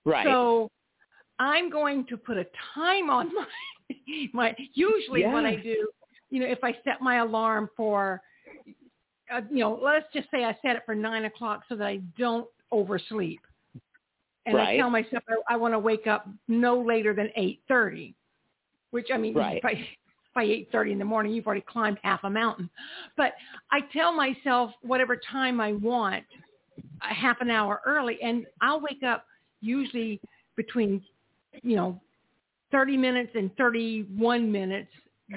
[0.04, 0.26] right.
[0.26, 0.70] So
[1.38, 3.46] I'm going to put a time on my
[4.32, 5.88] my usually what I do,
[6.30, 8.22] you know, if I set my alarm for
[9.32, 12.00] uh, you know, let's just say I set it for nine o'clock so that I
[12.18, 13.40] don't oversleep.
[14.44, 18.14] And I tell myself I, I want to wake up no later than eight thirty,
[18.90, 19.62] which I mean Right.
[19.62, 19.86] by
[20.34, 22.68] by eight thirty in the morning you've already climbed half a mountain.
[23.16, 23.34] But
[23.70, 26.24] I tell myself whatever time I want,
[27.02, 29.26] a half an hour early, and I'll wake up
[29.60, 30.20] usually
[30.56, 31.02] between
[31.62, 32.00] you know
[32.70, 34.90] thirty minutes and thirty one minutes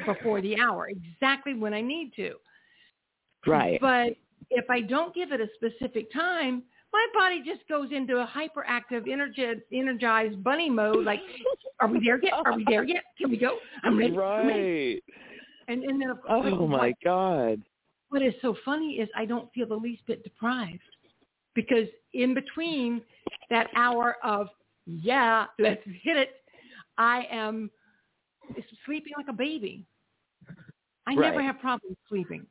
[0.05, 2.35] before the hour, exactly when I need to.
[3.45, 3.79] right.
[3.79, 4.15] But
[4.49, 6.63] if I don't give it a specific time,
[6.95, 11.03] my body just goes into a hyperactive, energi- energized bunny mode.
[11.05, 11.19] Like,
[11.79, 12.33] are we there yet?
[12.45, 13.03] Are we there yet?
[13.19, 13.57] Can we go?
[13.83, 14.13] I'm ready.
[14.17, 14.93] I'm ready.
[14.93, 15.03] right.
[15.67, 17.61] And and then of Oh my what, god.
[18.09, 20.79] what is so funny is I don't feel the least bit deprived
[21.53, 23.01] because in between
[23.49, 24.47] that hour of
[24.85, 26.29] yeah, let's hit it,
[26.97, 27.71] I am
[28.85, 29.83] sleeping like a baby.
[31.07, 32.45] I never have problems sleeping.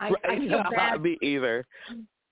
[0.00, 0.18] I, right.
[0.24, 1.66] I feel bad Me either.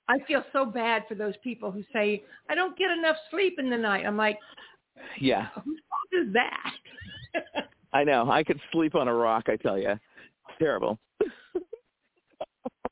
[0.09, 3.71] I feel so bad for those people who say, I don't get enough sleep in
[3.71, 4.05] the night.
[4.05, 4.39] I'm like,
[5.19, 5.49] Yeah.
[5.65, 7.65] whose fault is that?
[7.93, 8.31] I know.
[8.31, 9.99] I could sleep on a rock, I tell you.
[10.59, 10.99] Terrible.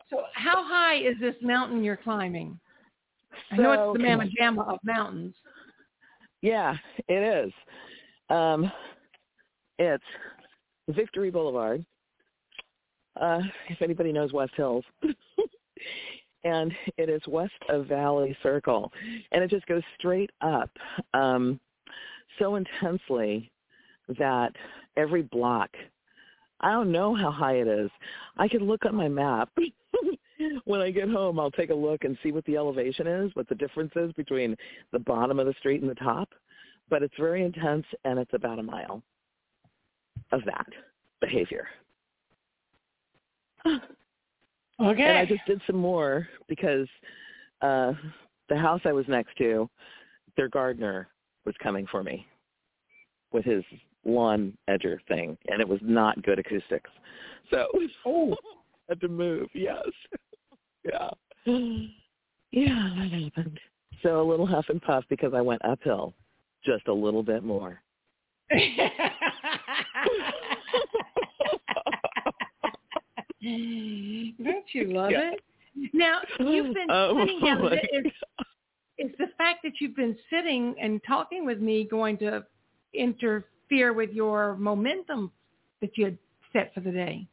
[0.09, 2.59] so how high is this mountain you're climbing?
[3.51, 5.35] I know it's the mamma jamma of mountains.
[6.40, 6.77] Yeah,
[7.09, 7.53] it is.
[8.31, 8.70] Um,
[9.79, 10.05] it's
[10.88, 11.85] Victory Boulevard.
[13.20, 14.85] Uh, if anybody knows West Hills.
[16.44, 18.92] and it is west of Valley Circle.
[19.33, 20.70] And it just goes straight up
[21.14, 21.61] um,
[22.38, 23.50] so intensely
[24.18, 24.52] that
[24.96, 25.70] every block
[26.62, 27.90] I don't know how high it is.
[28.37, 29.50] I can look on my map.
[30.64, 33.48] when I get home, I'll take a look and see what the elevation is, what
[33.48, 34.57] the difference is between
[34.92, 36.28] the bottom of the street and the top.
[36.88, 39.02] But it's very intense, and it's about a mile
[40.31, 40.66] of that
[41.20, 41.66] behavior.
[44.80, 45.02] Okay.
[45.02, 46.88] And I just did some more because
[47.61, 47.92] uh
[48.48, 49.68] the house I was next to,
[50.37, 51.08] their gardener
[51.44, 52.26] was coming for me
[53.32, 53.64] with his
[54.04, 56.90] lawn edger thing, and it was not good acoustics.
[57.50, 57.66] So
[58.04, 58.37] oh,
[58.88, 59.48] had to move.
[59.54, 59.87] Yes,
[60.85, 61.11] yeah,
[62.50, 63.58] yeah, that happened.
[64.02, 66.12] So a little huff and puff because I went uphill
[66.64, 67.80] just a little bit more.
[74.44, 75.33] Don't you love Yeah.
[75.33, 75.40] it?
[75.92, 77.72] Now you've been Oh, sitting down.
[77.72, 78.12] Is,
[78.98, 82.44] is the fact that you've been sitting and talking with me going to
[82.94, 85.33] interfere with your momentum
[85.81, 86.18] that you had
[86.52, 87.26] set for the day?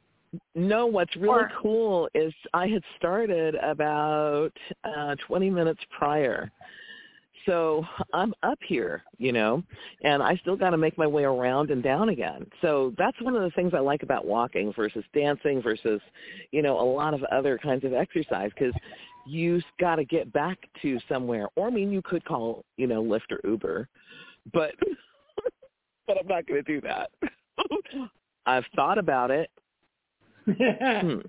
[0.55, 4.51] No, what's really Or- cool is I had started about
[4.83, 6.49] uh 20 minutes prior.
[7.49, 7.83] So
[8.13, 9.63] I'm up here, you know,
[10.03, 12.45] and I still got to make my way around and down again.
[12.61, 15.99] So that's one of the things I like about walking versus dancing versus,
[16.51, 18.73] you know, a lot of other kinds of exercise because
[19.25, 21.47] you got to get back to somewhere.
[21.55, 23.87] Or I mean, you could call, you know, Lyft or Uber,
[24.53, 24.75] but
[26.07, 27.09] but I'm not going to do that.
[28.45, 29.49] I've thought about it.
[30.47, 31.19] Hmm.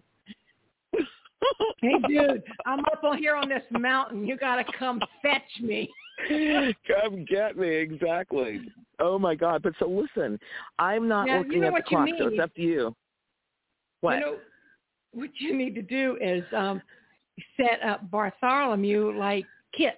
[1.80, 4.26] Hey, dude, I'm up on here on this mountain.
[4.26, 5.88] You got to come fetch me.
[6.28, 8.60] Come get me, exactly.
[8.98, 9.62] Oh my God!
[9.62, 10.38] But so listen,
[10.78, 12.94] I'm not Now, you looking know at the you clock, so it's up to you.
[14.02, 14.16] What?
[14.16, 14.36] You know,
[15.12, 16.82] what you need to do is um,
[17.56, 19.96] set up Bartholomew like KITT,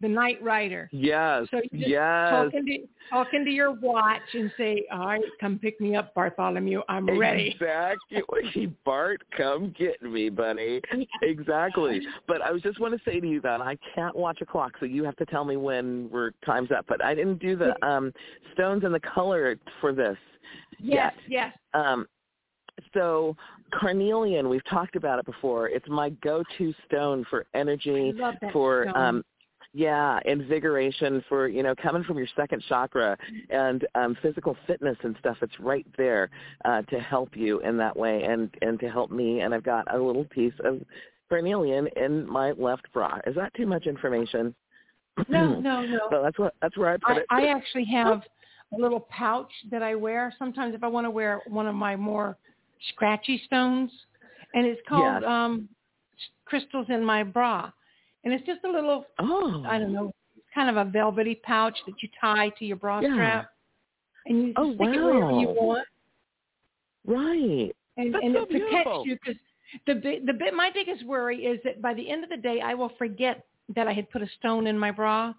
[0.00, 0.88] the Knight Rider.
[0.92, 2.78] yes, So you just yes, talk into
[3.10, 6.82] talk into your watch and say, "All right, come pick me up, Bartholomew.
[6.88, 10.80] I'm ready." Exactly, Bart, come get me, buddy.
[11.22, 12.00] Exactly.
[12.26, 14.72] But I was just want to say to you that I can't watch a clock,
[14.78, 16.84] so you have to tell me when we're time's up.
[16.88, 18.12] But I didn't do the um
[18.54, 20.16] stones and the color for this
[20.78, 21.52] Yes, yet.
[21.52, 21.58] yes.
[21.74, 22.06] Um,
[22.94, 23.36] so
[23.72, 25.68] carnelian, we've talked about it before.
[25.68, 28.96] It's my go-to stone for energy, I love that for stone.
[28.96, 29.24] um,
[29.74, 33.16] yeah, invigoration, for you know, coming from your second chakra
[33.50, 35.36] and um, physical fitness and stuff.
[35.42, 36.30] It's right there
[36.64, 39.40] uh, to help you in that way, and and to help me.
[39.40, 40.80] And I've got a little piece of
[41.28, 43.18] carnelian in my left bra.
[43.26, 44.54] Is that too much information?
[45.28, 46.00] No, no, no.
[46.10, 47.26] But that's what that's where I put I, it.
[47.30, 48.22] I actually have
[48.72, 51.96] a little pouch that I wear sometimes if I want to wear one of my
[51.96, 52.36] more
[52.90, 53.90] scratchy stones,
[54.54, 55.28] and it's called Yes.
[55.28, 55.68] um
[56.46, 57.70] crystals in my bra,
[58.24, 60.12] and it's just a little oh, I don't know,
[60.54, 63.12] kind of a velvety pouch that you tie to your bra Yeah.
[63.14, 63.50] strap,
[64.26, 65.86] and you Oh, stick it wherever you want,
[67.06, 67.74] Right.
[67.96, 69.06] and, That's and so it protects beautiful.
[69.06, 69.40] you because
[69.86, 72.74] the the bit my biggest worry is that by the end of the day I
[72.74, 75.32] will forget that I had put a stone in my bra,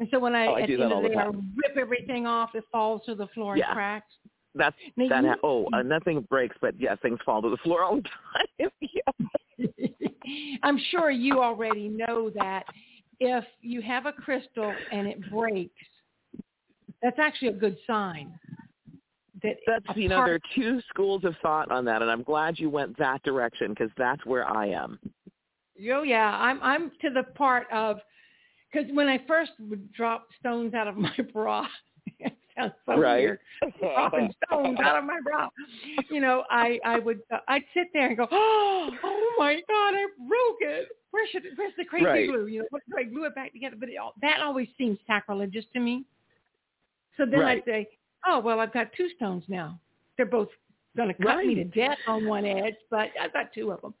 [0.00, 2.26] and so when I Oh, I at the end of the day I rip everything
[2.26, 3.66] off, it falls to the floor Yeah.
[3.68, 4.12] and cracks.
[4.54, 5.22] That's Now, that.
[5.24, 8.02] you- Ha- oh, uh, nothing breaks, but yeah, things fall to the floor all the
[8.58, 8.70] time.
[8.80, 10.08] yeah.
[10.62, 12.64] I'm sure you already know that
[13.20, 15.72] if you have a crystal and it breaks,
[17.02, 18.38] that's actually a good sign.
[19.42, 22.58] That That's you know there are two schools of thought on that, and I'm glad
[22.58, 24.98] you went that direction because that's where I am.
[25.90, 27.98] Oh yeah, I'm I'm to the part of
[28.72, 31.66] because when I first would drop stones out of my bra,
[32.18, 33.24] it sounds so Right.
[33.24, 33.38] weird.
[33.80, 35.48] Dropping stones out of my bra,
[36.10, 39.94] you know, I I would uh, I'd sit there and go, oh, oh my god,
[39.94, 40.88] I broke it.
[41.10, 42.28] Where should where's the crazy Right.
[42.28, 42.46] glue?
[42.46, 43.76] You know, what do I glue it back together?
[43.78, 46.04] But it, that always seems sacrilegious to me.
[47.16, 47.58] So then Right.
[47.58, 47.88] I'd say,
[48.26, 49.78] oh well, I've got two stones now.
[50.16, 50.48] They're both
[50.96, 51.74] going to cut me to Right.
[51.74, 53.94] death on one edge, but I've got two of them.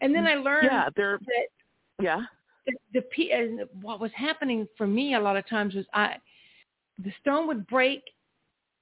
[0.00, 2.22] And then I mm, learned Yeah, they're that yeah.
[2.66, 6.16] the, the and what was happening for me a lot of times was I
[7.04, 8.02] the stone would break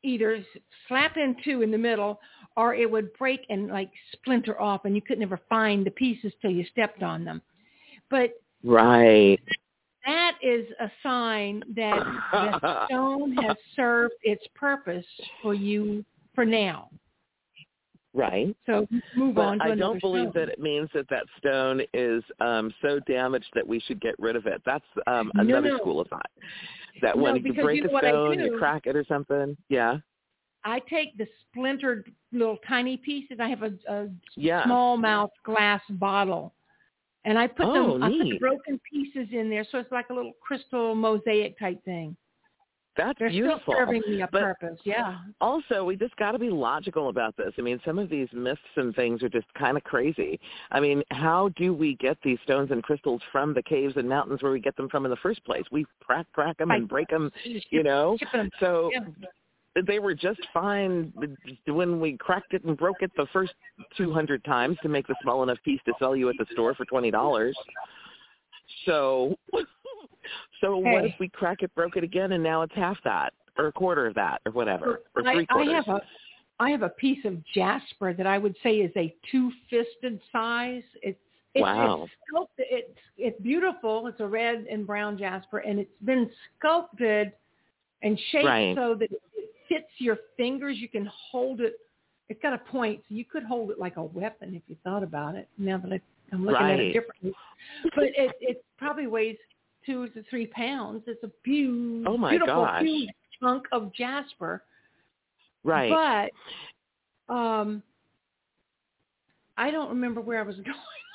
[0.02, 0.44] either
[0.88, 2.20] slap into in the middle
[2.56, 6.32] or it would break and like splinter off and you could never find the pieces
[6.40, 7.42] till you stepped on them.
[8.10, 9.38] But Right.
[10.04, 15.06] that is a sign that the stone has served its purpose
[15.42, 16.04] for you
[16.34, 16.90] for now.
[18.14, 18.56] Right.
[18.64, 20.32] So move But on to I don't believe stone.
[20.36, 24.36] that it means that that stone is um so damaged that we should get rid
[24.36, 24.62] of it.
[24.64, 25.78] That's um another no.
[25.78, 26.30] school of thought.
[27.02, 28.44] That No, when you break a stone, do?
[28.44, 29.54] you crack it or something.
[29.68, 29.98] Yeah.
[30.66, 33.38] I take the splintered little tiny pieces.
[33.40, 34.64] I have a, a Yeah.
[34.64, 36.52] small mouth glass bottle.
[37.24, 40.10] And I put Oh, them I put the broken pieces in there so it's like
[40.10, 42.16] a little crystal mosaic type thing.
[42.96, 43.60] That's They're beautiful.
[43.62, 44.80] still serving me a but purpose.
[44.84, 45.18] Yeah.
[45.40, 47.52] Also, we just got to be logical about this.
[47.58, 50.40] I mean, some of these myths and things are just kind of crazy.
[50.70, 54.42] I mean, how do we get these stones and crystals from the caves and mountains
[54.42, 55.64] where we get them from in the first place?
[55.70, 57.30] We crack, crack them and break them,
[57.70, 58.16] you know.
[58.60, 58.90] So.
[59.86, 61.12] They were just fine
[61.66, 63.52] when we cracked it and broke it the first
[63.96, 66.84] 200 times to make the small enough piece to sell you at the store for
[66.84, 67.56] twenty dollars.
[68.86, 69.36] So
[70.60, 70.92] so hey.
[70.92, 73.72] what if we crack it, broke it again, and now it's half that, or a
[73.72, 75.72] quarter of that, or whatever, or three I, quarters?
[75.72, 76.00] I have a,
[76.58, 80.82] I have a piece of jasper that I would say is a two-fisted size.
[81.02, 81.18] It's
[81.54, 82.02] it's, wow.
[82.02, 82.66] it's sculpted.
[82.70, 84.06] It's it's beautiful.
[84.06, 87.32] It's a red and brown jasper, and it's been sculpted
[88.02, 88.76] and shaped right.
[88.76, 89.22] so that it
[89.68, 90.76] fits your fingers.
[90.78, 91.74] You can hold it.
[92.28, 95.02] It's got a point, so you could hold it like a weapon if you thought
[95.02, 95.48] about it.
[95.58, 96.00] Now that I,
[96.32, 96.72] I'm looking right.
[96.74, 97.32] at it differently,
[97.94, 99.36] but it it probably weighs
[99.84, 101.04] two to three pounds.
[101.06, 102.82] It's a huge, oh my beautiful, gosh.
[102.82, 103.10] huge
[103.40, 104.62] chunk of jasper.
[105.62, 106.30] Right.
[107.28, 107.82] But um,
[109.56, 110.74] I don't remember where I was going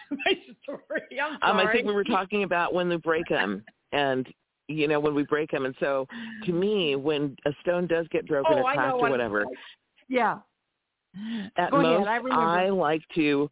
[0.10, 0.34] with my
[0.64, 1.20] story.
[1.22, 1.68] I'm um, sorry.
[1.68, 4.28] I think we were talking about when we break them, and
[4.68, 6.08] you know when we break them, and so
[6.46, 9.46] to me, when a stone does get broken oh, or cracked or whatever,
[10.08, 10.40] yeah.
[11.58, 13.50] At Go most, ahead, I, I like to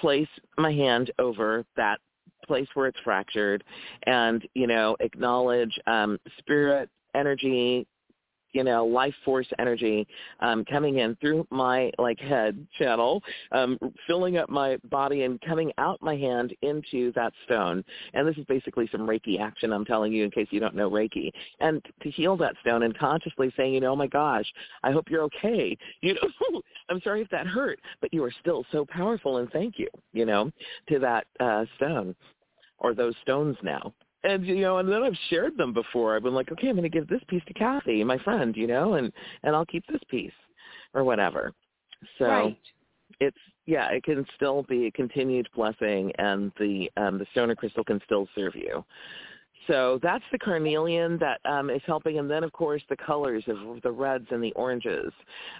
[0.00, 0.28] place
[0.58, 1.98] my hand over that
[2.46, 3.64] place where it's fractured
[4.06, 7.86] and you know acknowledge um spirit energy
[8.52, 10.06] you know life force energy
[10.40, 13.22] um coming in through my like head channel
[13.52, 17.84] um filling up my body and coming out my hand into that stone.
[18.14, 20.90] And this is basically some reiki action i'm telling you in case you don't know
[20.90, 21.30] reiki.
[21.60, 24.46] And to heal that stone and consciously saying you know oh my gosh
[24.82, 25.76] i hope you're okay.
[26.02, 29.78] You know i'm sorry if that hurt but you are still so powerful and thank
[29.78, 30.50] you you know
[30.88, 32.14] to that uh stone
[32.78, 33.92] or those stones now
[34.24, 36.16] and you know, and then I've shared them before.
[36.16, 38.66] I've been like, okay, I'm going to give this piece to Kathy, my friend, you
[38.66, 39.12] know, and
[39.42, 40.32] and I'll keep this piece,
[40.94, 41.52] or whatever.
[42.18, 42.58] So right.
[43.20, 47.84] it's yeah, it can still be a continued blessing, and the um, the stoner crystal
[47.84, 48.84] can still serve you.
[49.66, 53.82] So that's the carnelian that um, is helping, and then of course the colors of
[53.82, 55.12] the reds and the oranges,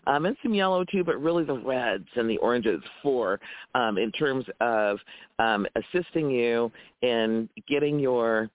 [0.07, 3.39] um, and some yellow too, but really the reds and the oranges for
[3.75, 4.99] um, in terms of
[5.39, 6.73] um, assisting you
[7.03, 8.49] in getting your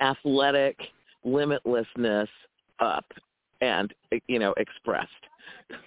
[0.00, 0.78] athletic
[1.26, 2.28] limitlessness
[2.80, 3.04] up
[3.60, 3.92] and
[4.28, 5.08] you know expressed.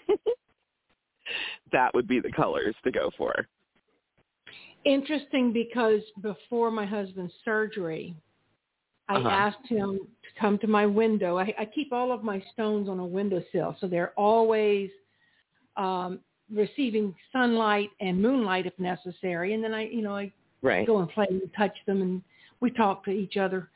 [1.72, 3.48] that would be the colors to go for.
[4.84, 8.16] Interesting because before my husband's surgery,
[9.10, 9.30] I uh-huh.
[9.30, 11.38] asked him to come to my window.
[11.38, 14.90] I, I keep all of my stones on a windowsill, so they're always
[15.76, 16.20] um,
[16.54, 19.54] receiving sunlight and moonlight if necessary.
[19.54, 20.32] And then I, you know, I
[20.62, 20.88] right.
[20.88, 22.22] go and play and touch them, and
[22.60, 23.70] we talk to each other.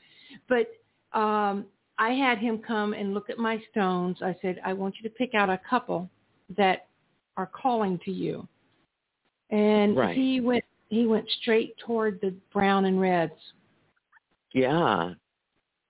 [0.47, 0.69] But
[1.17, 1.65] um,
[1.97, 4.17] I had him come and look at my stones.
[4.21, 6.09] I said, I want you to pick out a couple
[6.57, 6.88] that
[7.38, 8.47] are calling to you.
[9.49, 10.15] And right.
[10.15, 13.34] he went he went straight toward the brown and reds.
[14.56, 15.14] Yeah.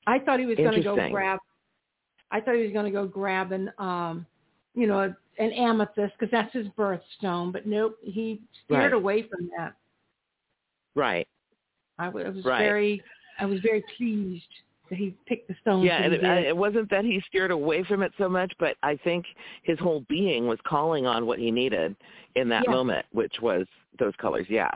[0.07, 1.39] I thought he was going to go grab.
[2.31, 4.25] I thought he was going to go grab an, um,
[4.73, 7.53] you know, an amethyst because that's his birthstone.
[7.53, 8.93] But nope, he steered right.
[8.93, 9.75] away from that.
[10.95, 11.27] Right.
[11.99, 12.59] I was right.
[12.59, 13.03] very,
[13.39, 14.43] I was very pleased
[14.89, 15.83] that he picked the stone.
[15.83, 18.97] Yeah, and it, it wasn't that he steered away from it so much, but I
[19.03, 19.25] think
[19.63, 21.95] his whole being was calling on what he needed
[22.35, 22.71] in that yeah.
[22.71, 23.65] moment, which was
[23.99, 24.47] those colors.
[24.49, 24.71] Yeah.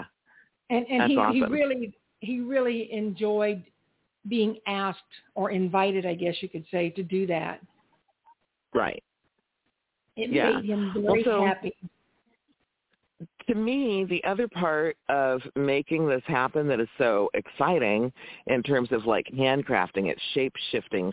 [0.69, 1.35] And and That's he awesome.
[1.35, 3.63] he really he really enjoyed
[4.27, 4.99] being asked
[5.35, 7.61] or invited, I guess you could say, to do that.
[8.73, 9.03] Right.
[10.15, 10.51] It yeah.
[10.51, 11.73] made him very also, happy.
[13.47, 18.13] To me, the other part of making this happen that is so exciting
[18.47, 21.11] in terms of like handcrafting it, shape shifting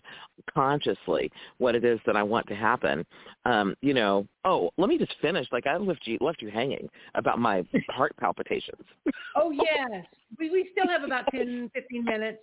[0.53, 3.07] consciously what it is that I want to happen.
[3.47, 5.47] Um, you know, oh, let me just finish.
[5.51, 8.85] Like I left you left you hanging about my heart palpitations.
[9.35, 10.05] oh yes.
[10.39, 12.43] We we still have about ten, fifteen minutes.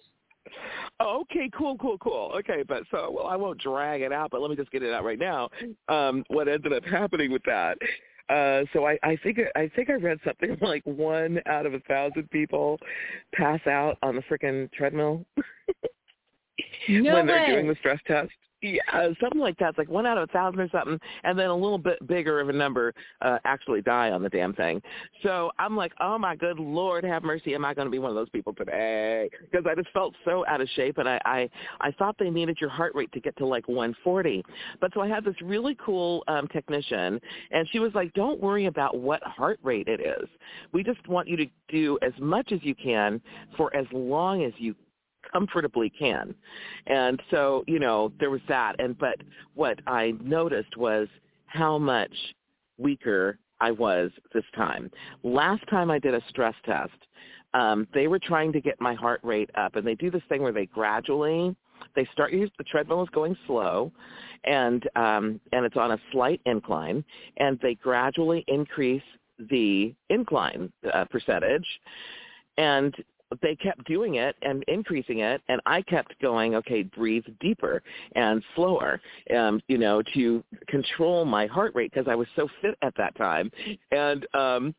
[1.00, 2.32] Oh, okay, cool, cool, cool.
[2.38, 4.94] Okay, but so well, I won't drag it out, but let me just get it
[4.94, 5.50] out right now.
[5.88, 7.78] Um, what ended up happening with that?
[8.30, 11.80] Uh, so I, I think I think I read something like one out of a
[11.82, 12.80] thousand people
[13.34, 15.26] pass out on the freaking treadmill
[16.90, 17.34] no when way.
[17.34, 18.32] they're doing the stress test.
[18.64, 19.70] Yeah, something like that.
[19.70, 22.40] It's like one out of a thousand or something, and then a little bit bigger
[22.40, 24.82] of a number uh, actually die on the damn thing.
[25.22, 27.56] So I'm like, oh my good lord, have mercy.
[27.56, 29.30] Am I going to be one of those people today?
[29.52, 31.50] Because I just felt so out of shape, and I, I
[31.82, 34.46] I thought they needed your heart rate to get to like 140.
[34.80, 37.20] But so I had this really cool um, technician,
[37.52, 40.30] and she was like, don't worry about what heart rate it is.
[40.72, 43.20] We just want you to do as much as you can
[43.58, 44.74] for as long as you
[45.34, 46.34] comfortably can.
[46.88, 48.76] And so, you know, there was that.
[48.80, 49.18] And but
[49.56, 51.08] what I noticed was
[51.48, 52.14] how much
[52.78, 54.92] weaker I was this time.
[55.24, 56.92] Last time I did a stress test,
[57.54, 60.42] um, they were trying to get my heart rate up, and they do this thing
[60.42, 61.56] where they gradually
[61.96, 63.92] they start the treadmill is going slow
[64.46, 67.04] and um and it's on a slight incline
[67.38, 69.04] and they gradually increase
[69.50, 71.66] the incline uh, percentage
[72.58, 72.96] and
[73.42, 77.82] they kept doing it and increasing it and I kept going, okay, breathe deeper
[78.16, 79.00] and slower,
[79.36, 83.16] um, you know, to control my heart rate because I was so fit at that
[83.16, 83.52] time.
[83.92, 84.76] And um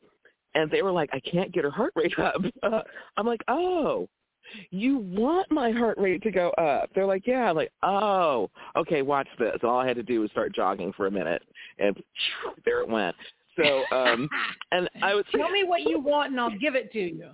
[0.55, 2.36] and they were like, I can't get her heart rate up.
[2.62, 2.80] Uh,
[3.16, 4.09] I'm like, oh,
[4.70, 6.90] you want my heart rate to go up.
[6.94, 7.50] They're like, yeah.
[7.50, 9.59] I'm like, oh, okay, watch this.
[9.62, 11.42] All I had to do was start jogging for a minute,
[11.78, 11.96] and
[12.64, 13.16] there it went.
[13.57, 14.28] So, um,
[14.72, 17.30] and I was tell me what you want, and I'll give it to you.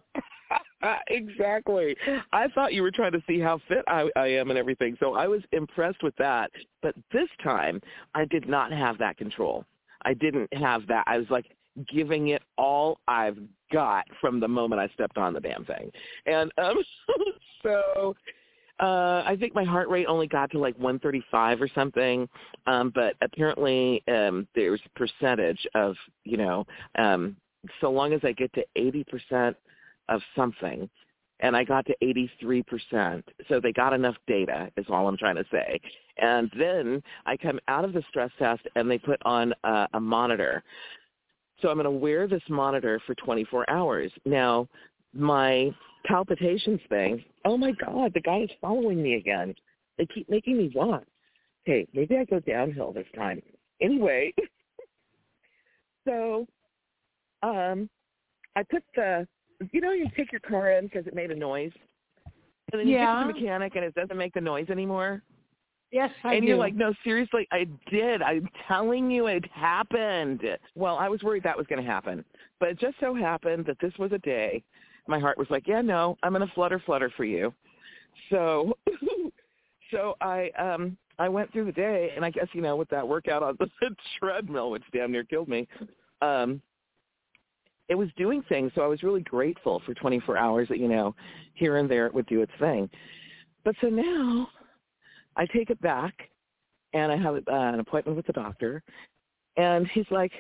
[1.08, 1.96] exactly.
[2.32, 5.14] I thought you were trying to see how fit I, I am and everything, so
[5.14, 6.50] I was impressed with that.
[6.82, 7.80] But this time,
[8.14, 9.64] I did not have that control.
[10.02, 11.04] I didn't have that.
[11.06, 11.46] I was like,
[11.88, 13.38] giving it all I've
[13.72, 15.90] got from the moment I stepped on the damn thing.
[16.26, 16.82] And um
[17.62, 18.14] so
[18.80, 22.28] uh I think my heart rate only got to like 135 or something.
[22.66, 25.94] Um but apparently um there's a percentage of,
[26.24, 26.66] you know,
[26.98, 27.36] um
[27.80, 29.54] so long as I get to 80%
[30.10, 30.88] of something
[31.42, 33.22] and I got to 83%.
[33.48, 35.80] So they got enough data is all I'm trying to say.
[36.18, 40.00] And then I come out of the stress test and they put on a, a
[40.00, 40.62] monitor
[41.60, 44.10] so I'm going to wear this monitor for 24 hours.
[44.24, 44.68] Now,
[45.12, 45.70] my
[46.06, 49.54] palpitations thing, oh my God, the guy is following me again.
[49.98, 51.04] They keep making me walk.
[51.64, 53.42] Hey, maybe I go downhill this time.
[53.82, 54.32] Anyway,
[56.06, 56.46] so
[57.42, 57.90] um,
[58.56, 59.26] I put the,
[59.72, 61.72] you know, you take your car in because it made a noise.
[62.72, 63.22] And then you yeah.
[63.22, 65.22] get to the mechanic and it doesn't make the noise anymore.
[65.92, 66.48] Yes, I and do.
[66.48, 68.22] you're like, no, seriously, I did.
[68.22, 70.42] I'm telling you, it happened.
[70.76, 72.24] Well, I was worried that was going to happen,
[72.60, 74.62] but it just so happened that this was a day.
[75.08, 77.52] My heart was like, yeah, no, I'm going to flutter, flutter for you.
[78.30, 78.72] So,
[79.90, 83.06] so I, um, I went through the day, and I guess you know, with that
[83.06, 85.66] workout on the treadmill, which damn near killed me,
[86.22, 86.62] um,
[87.90, 88.70] it was doing things.
[88.74, 91.14] So I was really grateful for 24 hours that you know,
[91.54, 92.88] here and there it would do its thing.
[93.64, 94.48] But so now
[95.36, 96.14] I take it back,
[96.94, 98.82] and I have uh, an appointment with the doctor,
[99.56, 100.32] and he's like,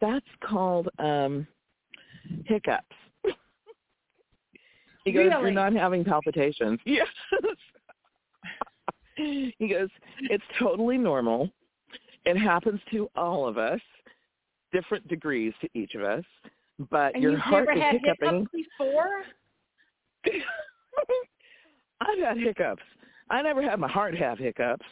[0.00, 1.46] "That's called um
[2.46, 2.84] hiccups."
[5.04, 5.42] he goes, really?
[5.42, 7.08] "You're not having palpitations." Yes.
[9.58, 9.90] he goes,
[10.30, 11.50] "It's totally normal.
[12.24, 13.80] It happens to all of us,
[14.72, 16.24] different degrees to each of us,
[16.90, 19.22] but and your heart never is had hiccuping." hiccups before?
[22.00, 22.82] I've had hiccups.
[23.30, 24.86] I never had my heart have hiccups.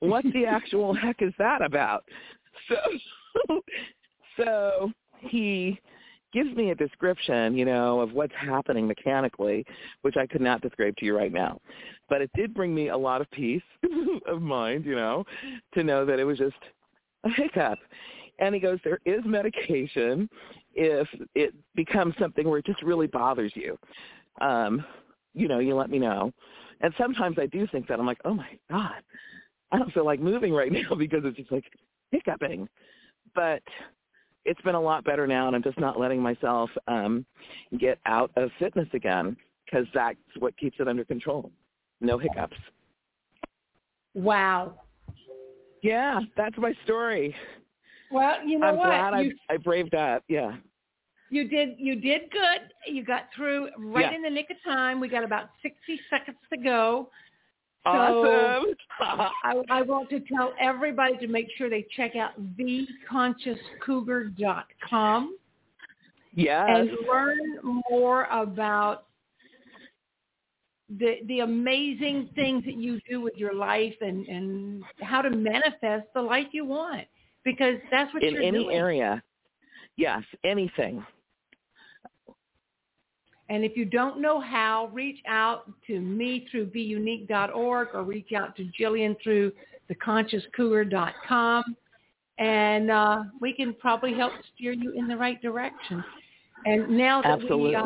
[0.00, 2.04] What the actual heck is that about?
[2.68, 3.60] So,
[4.36, 4.90] so
[5.20, 5.80] he
[6.32, 9.64] gives me a description, you know, of what's happening mechanically,
[10.02, 11.58] which I could not describe to you right now.
[12.08, 13.62] But it did bring me a lot of peace
[14.26, 15.24] of mind, you know,
[15.74, 16.56] to know that it was just
[17.24, 17.78] a hiccup.
[18.38, 20.28] And he goes, there is medication
[20.76, 23.78] if it becomes something where it just really bothers you.
[24.40, 24.84] Um,
[25.34, 26.32] you know, you let me know.
[26.82, 29.02] And sometimes I do think that I'm like, oh my god,
[29.72, 31.64] I don't feel like moving right now because it's just like
[32.12, 32.68] hiccuping.
[33.34, 33.62] But
[34.44, 37.26] it's been a lot better now, and I'm just not letting myself um,
[37.78, 41.50] get out of fitness again because that's what keeps it under control.
[42.00, 42.56] No hiccups.
[44.14, 44.80] Wow.
[45.82, 47.34] Yeah, that's my story.
[48.10, 48.86] Well, you know I'm what?
[48.86, 50.22] glad you, I, I braved that.
[50.28, 50.52] Yeah.
[51.30, 52.60] You did you did good.
[52.86, 54.14] You got through right Yeah.
[54.14, 55.00] in the nick of time.
[55.00, 55.76] We got about 60
[56.08, 57.10] seconds to go.
[57.84, 58.74] So Awesome.
[59.44, 65.36] I, I want to tell everybody to make sure they check out theconsciouscougar.com
[66.34, 66.66] yes.
[66.68, 67.38] and learn
[67.88, 69.06] more about
[70.98, 76.06] the the amazing things that you do with your life and, and how to manifest
[76.14, 77.06] the life you want.
[77.46, 78.76] Because that's what In you're any doing.
[78.76, 79.22] area.
[79.96, 81.06] Yes, anything.
[83.48, 88.56] And if you don't know how, reach out to me through beunique.org or reach out
[88.56, 89.52] to Gillian through
[89.88, 91.76] theconsciouscougar.com.
[92.38, 96.04] And uh, we can probably help steer you in the right direction.
[96.64, 97.70] And now that Absolutely.
[97.70, 97.82] we uh,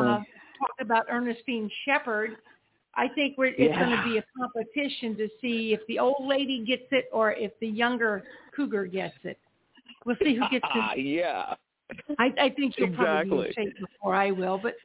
[0.57, 2.31] talked about Ernestine Shepherd,
[2.95, 6.65] I think we're, it's going to be a competition to see if the old lady
[6.65, 8.23] gets it or if the younger
[8.55, 9.37] cougar gets it.
[10.05, 10.99] We'll see who gets it.
[11.05, 11.55] yeah.
[12.19, 14.75] I, I think you'll probably be in shape before I will, but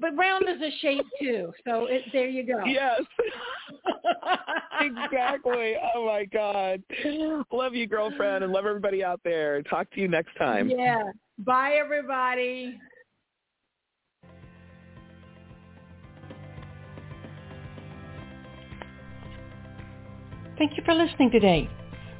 [0.00, 1.52] but round is a shape too.
[1.66, 2.64] So it, there you go.
[2.64, 3.02] Yes.
[4.80, 5.74] exactly.
[5.94, 6.82] Oh my God.
[7.52, 9.62] Love you, girlfriend, and love everybody out there.
[9.62, 10.70] Talk to you next time.
[10.70, 11.02] Yeah.
[11.38, 12.78] Bye, everybody.
[20.56, 21.68] Thank you for listening today.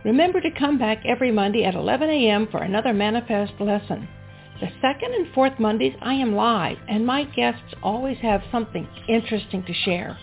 [0.05, 2.49] Remember to come back every Monday at 11 a.m.
[2.51, 4.09] for another Manifest lesson.
[4.61, 9.63] The second and fourth Mondays I am live and my guests always have something interesting
[9.65, 10.19] to share.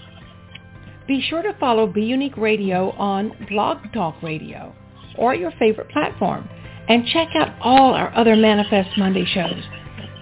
[1.07, 4.75] Be sure to follow Be Unique Radio on Blog Talk Radio
[5.17, 6.49] or your favorite platform
[6.87, 9.63] and check out all our other Manifest Monday shows.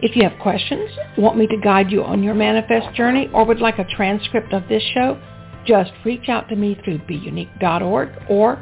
[0.02, 3.62] If you have questions, want me to guide you on your manifest journey, or would
[3.62, 5.20] like a transcript of this show,
[5.66, 8.62] just reach out to me through beunique.org or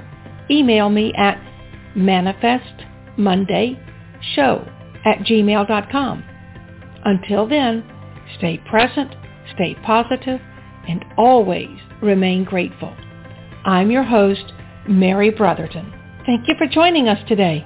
[0.50, 1.38] email me at
[1.96, 4.72] manifestmondayshow
[5.06, 6.24] at gmail.com.
[7.06, 7.84] Until then,
[8.38, 9.14] stay present,
[9.54, 10.40] stay positive,
[10.88, 12.96] and always remain grateful.
[13.66, 14.54] I'm your host,
[14.88, 15.94] Mary Brotherton.
[16.26, 17.66] Thank you for joining us today.